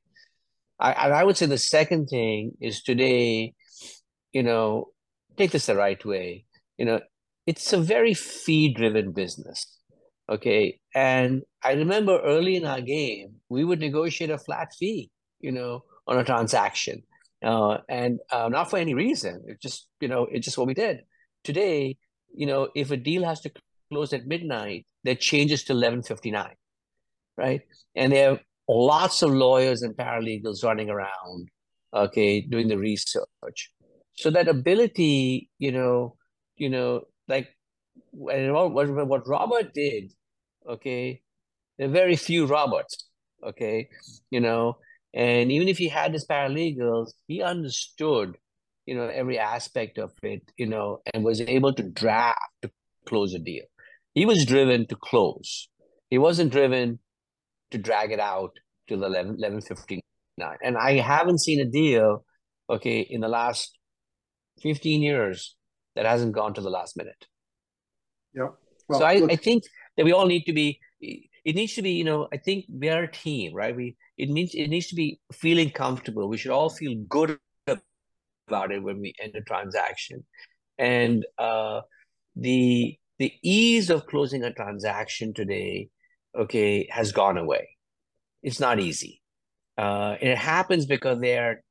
[0.80, 3.54] I and I would say the second thing is today,
[4.34, 4.90] you know,
[5.38, 6.46] take this the right way.
[6.78, 7.00] You know,
[7.48, 9.80] it's a very fee driven business.
[10.30, 10.80] Okay.
[10.94, 15.84] And I remember early in our game, we would negotiate a flat fee, you know,
[16.08, 17.04] on a transaction
[17.46, 19.44] uh, and uh, not for any reason.
[19.48, 21.02] It just you know it's just what we did.
[21.44, 21.98] Today,
[22.34, 23.52] you know, if a deal has to
[23.92, 26.56] close at midnight, that changes to eleven fifty nine,
[27.38, 27.62] right?
[27.96, 31.50] And there are lots of lawyers and paralegals running around,
[31.94, 33.72] okay, doing the research.
[34.14, 36.16] So that ability, you know,
[36.58, 37.50] you know, like
[38.12, 40.12] what what Robert did,
[40.68, 41.22] okay,
[41.78, 43.06] there are very few Roberts,
[43.46, 43.90] okay,
[44.32, 44.78] you know,
[45.14, 48.38] and even if he had his paralegals, he understood
[48.86, 52.70] you know, every aspect of it, you know, and was able to draft to
[53.08, 53.66] close a deal.
[54.16, 55.68] He was driven to close.
[56.10, 57.00] He wasn't driven
[57.72, 58.52] to drag it out
[58.88, 60.00] till 11, 11.59.
[60.64, 62.24] And I haven't seen a deal,
[62.70, 63.78] okay, in the last
[64.62, 65.56] 15 years
[65.96, 67.26] that hasn't gone to the last minute.
[68.34, 68.50] Yeah.
[68.88, 69.64] Well, so I, I think
[69.98, 72.90] that we all need to be, it needs to be, you know, I think we
[72.90, 73.76] are a team, right?
[73.76, 76.30] We, it means it needs to be feeling comfortable.
[76.30, 77.38] We should all feel good
[77.68, 80.24] about it when we end a transaction.
[80.78, 81.82] And uh,
[82.36, 85.90] the the ease of closing a transaction today,
[86.38, 87.70] okay, has gone away.
[88.44, 89.22] It's not easy.
[89.78, 91.64] Uh, and it happens because there are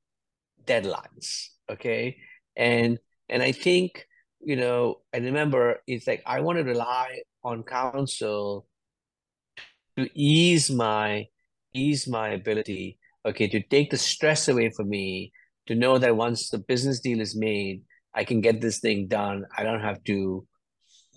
[0.66, 2.16] deadlines, okay?
[2.56, 4.06] And and I think,
[4.40, 8.66] you know, I remember it's like I want to rely on counsel
[9.96, 11.26] to ease my
[11.74, 15.32] ease my ability, okay, to take the stress away from me,
[15.66, 17.82] to know that once the business deal is made,
[18.14, 19.44] I can get this thing done.
[19.56, 20.46] I don't have to,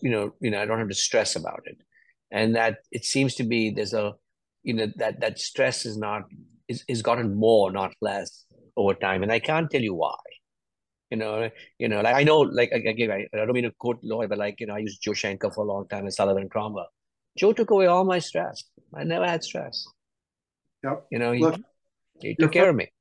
[0.01, 1.77] you know, you know, I don't have to stress about it.
[2.31, 4.13] And that it seems to be there's a,
[4.63, 6.23] you know, that that stress is not
[6.67, 8.45] is is gotten more, not less
[8.75, 9.23] over time.
[9.23, 10.17] And I can't tell you why.
[11.09, 13.99] You know, you know, like I know, like again, I, I don't mean to quote
[14.03, 16.49] Lloyd, but like you know, I used Joe Shenker for a long time and Sullivan
[16.49, 16.89] Cromwell.
[17.37, 18.63] Joe took away all my stress.
[18.93, 19.85] I never had stress.
[20.83, 21.05] Yep.
[21.11, 21.61] You know, he, Look,
[22.19, 22.91] he took care of me.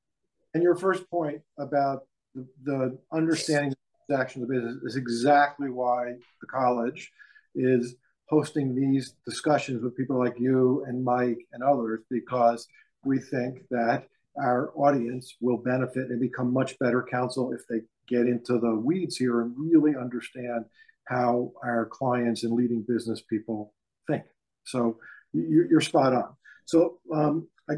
[0.54, 2.02] And your first point about
[2.34, 3.74] the, the understanding
[4.08, 7.10] the action of business is exactly why the college
[7.54, 7.96] is
[8.28, 12.66] hosting these discussions with people like you and Mike and others because
[13.04, 14.06] we think that
[14.38, 19.16] our audience will benefit and become much better counsel if they get into the weeds
[19.16, 20.64] here and really understand
[21.06, 23.72] how our clients and leading business people
[24.08, 24.24] think.
[24.64, 24.98] So
[25.32, 26.34] you're spot on.
[26.64, 27.76] So um, I, uh,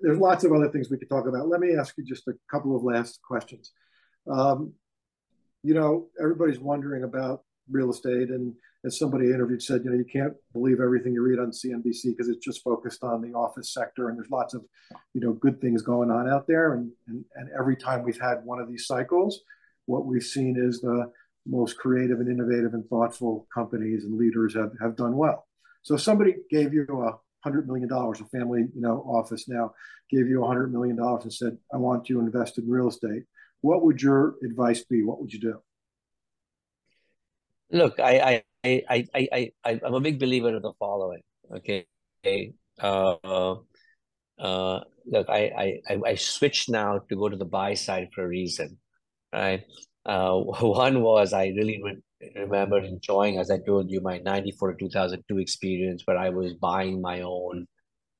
[0.00, 1.48] there's lots of other things we could talk about.
[1.48, 3.72] Let me ask you just a couple of last questions.
[4.30, 4.72] Um,
[5.62, 8.54] you know, everybody's wondering about real estate, and
[8.84, 12.28] as somebody interviewed said, you know, you can't believe everything you read on CNBC because
[12.28, 14.64] it's just focused on the office sector, and there's lots of,
[15.14, 16.74] you know, good things going on out there.
[16.74, 19.40] And and, and every time we've had one of these cycles,
[19.86, 21.10] what we've seen is the
[21.46, 25.46] most creative and innovative and thoughtful companies and leaders have, have done well.
[25.82, 29.74] So if somebody gave you a hundred million dollars, a family, you know, office now
[30.10, 32.88] gave you a hundred million dollars and said, I want you to invest in real
[32.88, 33.24] estate.
[33.62, 35.02] What would your advice be?
[35.02, 35.60] What would you do?
[37.70, 41.22] Look, I I I I, I I'm a big believer of the following.
[41.50, 41.86] Okay.
[42.80, 43.56] Uh,
[44.38, 48.28] uh, look, I, I I switched now to go to the buy side for a
[48.28, 48.78] reason,
[49.32, 49.64] right?
[50.04, 51.80] Uh, one was I really
[52.36, 57.00] remember enjoying, as I told you, my 94 to 2002 experience where I was buying
[57.00, 57.66] my own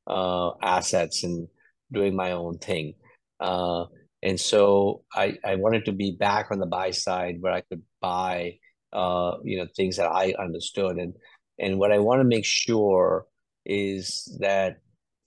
[0.07, 1.49] uh, assets and
[1.93, 2.95] doing my own thing.
[3.41, 3.87] Uh,
[4.23, 7.83] and so I, I wanted to be back on the buy side where I could
[8.01, 8.59] buy,
[8.93, 10.97] uh, you know, things that I understood.
[10.97, 11.15] And,
[11.59, 13.27] and what I want to make sure
[13.67, 14.79] is that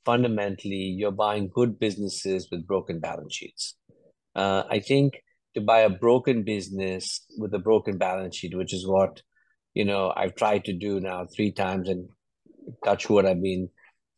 [0.06, 3.76] fundamentally you're buying good businesses with broken balance sheets.
[4.34, 5.22] Uh, I think
[5.56, 9.22] to buy a broken business with a broken balance sheet, which is what
[9.74, 12.10] you know I've tried to do now three times, and
[12.84, 13.70] touch wood, I've been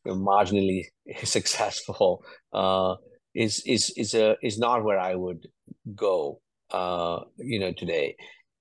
[0.08, 0.86] marginally
[1.24, 2.24] successful.
[2.52, 2.96] Uh,
[3.38, 5.48] is is is a is not where I would
[5.96, 6.42] go.
[6.72, 8.16] Uh, you know today.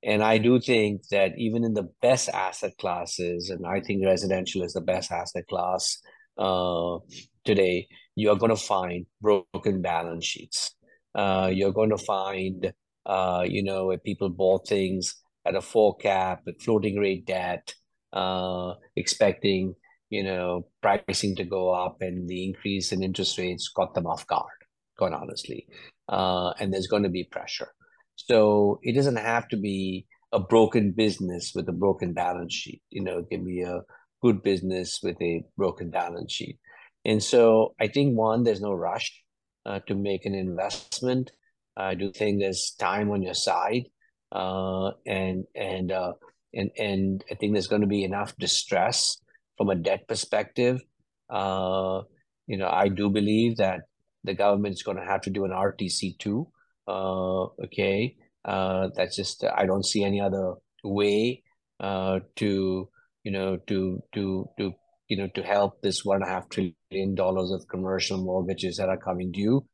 [0.05, 4.62] And I do think that even in the best asset classes, and I think residential
[4.62, 5.99] is the best asset class
[6.39, 6.99] uh,
[7.45, 10.77] today, you are going to find broken balance sheets
[11.16, 12.72] uh, you're going to find,
[13.07, 15.16] uh, you know, where people bought things
[15.47, 17.74] at a four cap with floating rate debt,
[18.12, 19.74] uh, expecting,
[20.11, 24.27] you know, pricing to go up, and the increase in interest rates caught them off
[24.27, 24.56] guard.
[24.99, 25.66] Quite honestly,
[26.09, 27.68] uh, and there's going to be pressure.
[28.16, 32.82] So it doesn't have to be a broken business with a broken balance sheet.
[32.90, 33.82] You know, it can be a
[34.22, 36.59] good business with a broken balance sheet.
[37.05, 39.22] And so I think one, there's no rush
[39.64, 41.30] uh, to make an investment.
[41.76, 43.84] I do think there's time on your side,
[44.32, 46.12] uh, and and uh,
[46.55, 49.18] and and I think there's going to be enough distress
[49.59, 50.80] from a debt perspective.
[51.28, 52.03] Uh,
[52.47, 53.80] you know, I do believe that
[54.27, 56.49] the government is going to have to do an RTC too.
[56.87, 60.55] Uh, okay, uh, that's just I don't see any other
[60.85, 61.43] way
[61.81, 62.89] uh, to
[63.24, 64.74] you know to to to
[65.09, 68.89] you know, to help this one and a half trillion dollars of commercial mortgages that
[68.89, 69.64] are coming due.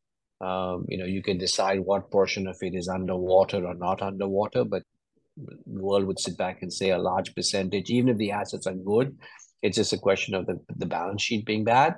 [0.41, 4.65] Um, you know, you can decide what portion of it is underwater or not underwater,
[4.65, 4.83] but
[5.37, 8.75] the world would sit back and say a large percentage, even if the assets are
[8.75, 9.17] good,
[9.63, 11.95] it's just a question of the, the balance sheet being bad.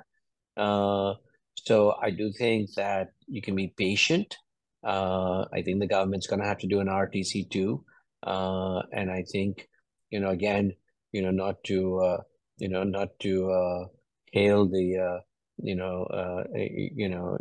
[0.55, 1.15] Uh,
[1.55, 4.37] so I do think that you can be patient
[4.85, 7.83] Uh, I think the government's going to have to do an RTC too.
[8.21, 9.67] Uh, and I think,
[10.13, 10.73] you know, again,
[11.11, 11.77] you know, not to,
[12.09, 12.21] uh,
[12.61, 13.81] you know, not to uh,
[14.31, 15.19] hail the, uh,
[15.57, 16.43] you know, uh,
[17.01, 17.37] you know,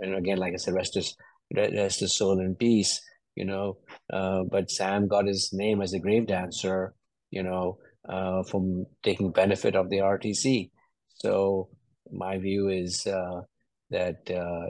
[0.00, 1.16] and again, like I said, rest his,
[1.54, 3.00] rest his soul in peace,
[3.34, 3.78] you know.
[4.12, 6.94] Uh, but Sam got his name as a grave dancer,
[7.30, 10.70] you know, uh, from taking benefit of the RTC.
[11.14, 11.68] So
[12.12, 13.42] my view is uh,
[13.90, 14.66] that uh,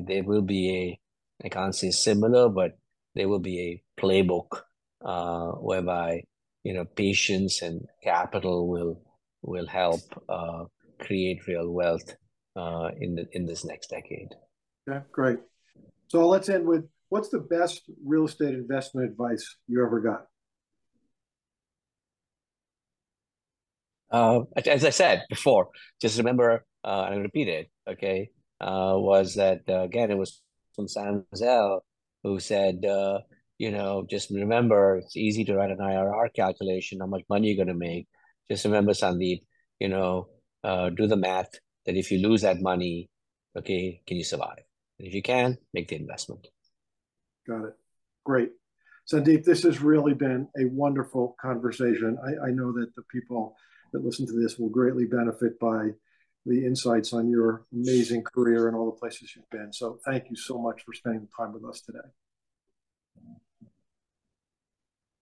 [0.00, 2.78] there will be a, I can't say similar, but
[3.14, 4.62] there will be a playbook
[5.04, 6.22] uh, whereby
[6.62, 9.00] you know patience and capital will
[9.42, 10.64] will help uh,
[10.98, 12.14] create real wealth
[12.56, 14.34] uh, in the in this next decade.
[14.88, 15.38] Yeah, great.
[16.08, 20.26] So let's end with what's the best real estate investment advice you ever got?
[24.14, 27.68] Uh, as I said before, just remember uh, and repeat it.
[27.90, 30.12] Okay, uh, was that uh, again?
[30.12, 30.40] It was
[30.76, 31.24] from Sam
[32.22, 33.18] who said, uh,
[33.58, 37.64] you know, just remember it's easy to write an IRR calculation, how much money you're
[37.64, 38.06] going to make.
[38.48, 39.40] Just remember, Sandeep,
[39.80, 40.28] you know,
[40.62, 41.50] uh, do the math
[41.84, 43.10] that if you lose that money,
[43.58, 44.62] okay, can you survive?
[45.00, 46.46] And if you can, make the investment.
[47.48, 47.74] Got it.
[48.24, 48.50] Great.
[49.12, 52.16] Sandeep, this has really been a wonderful conversation.
[52.24, 53.56] I, I know that the people
[53.94, 55.90] that listen to this will greatly benefit by
[56.46, 59.72] the insights on your amazing career and all the places you've been.
[59.72, 62.10] So thank you so much for spending the time with us today.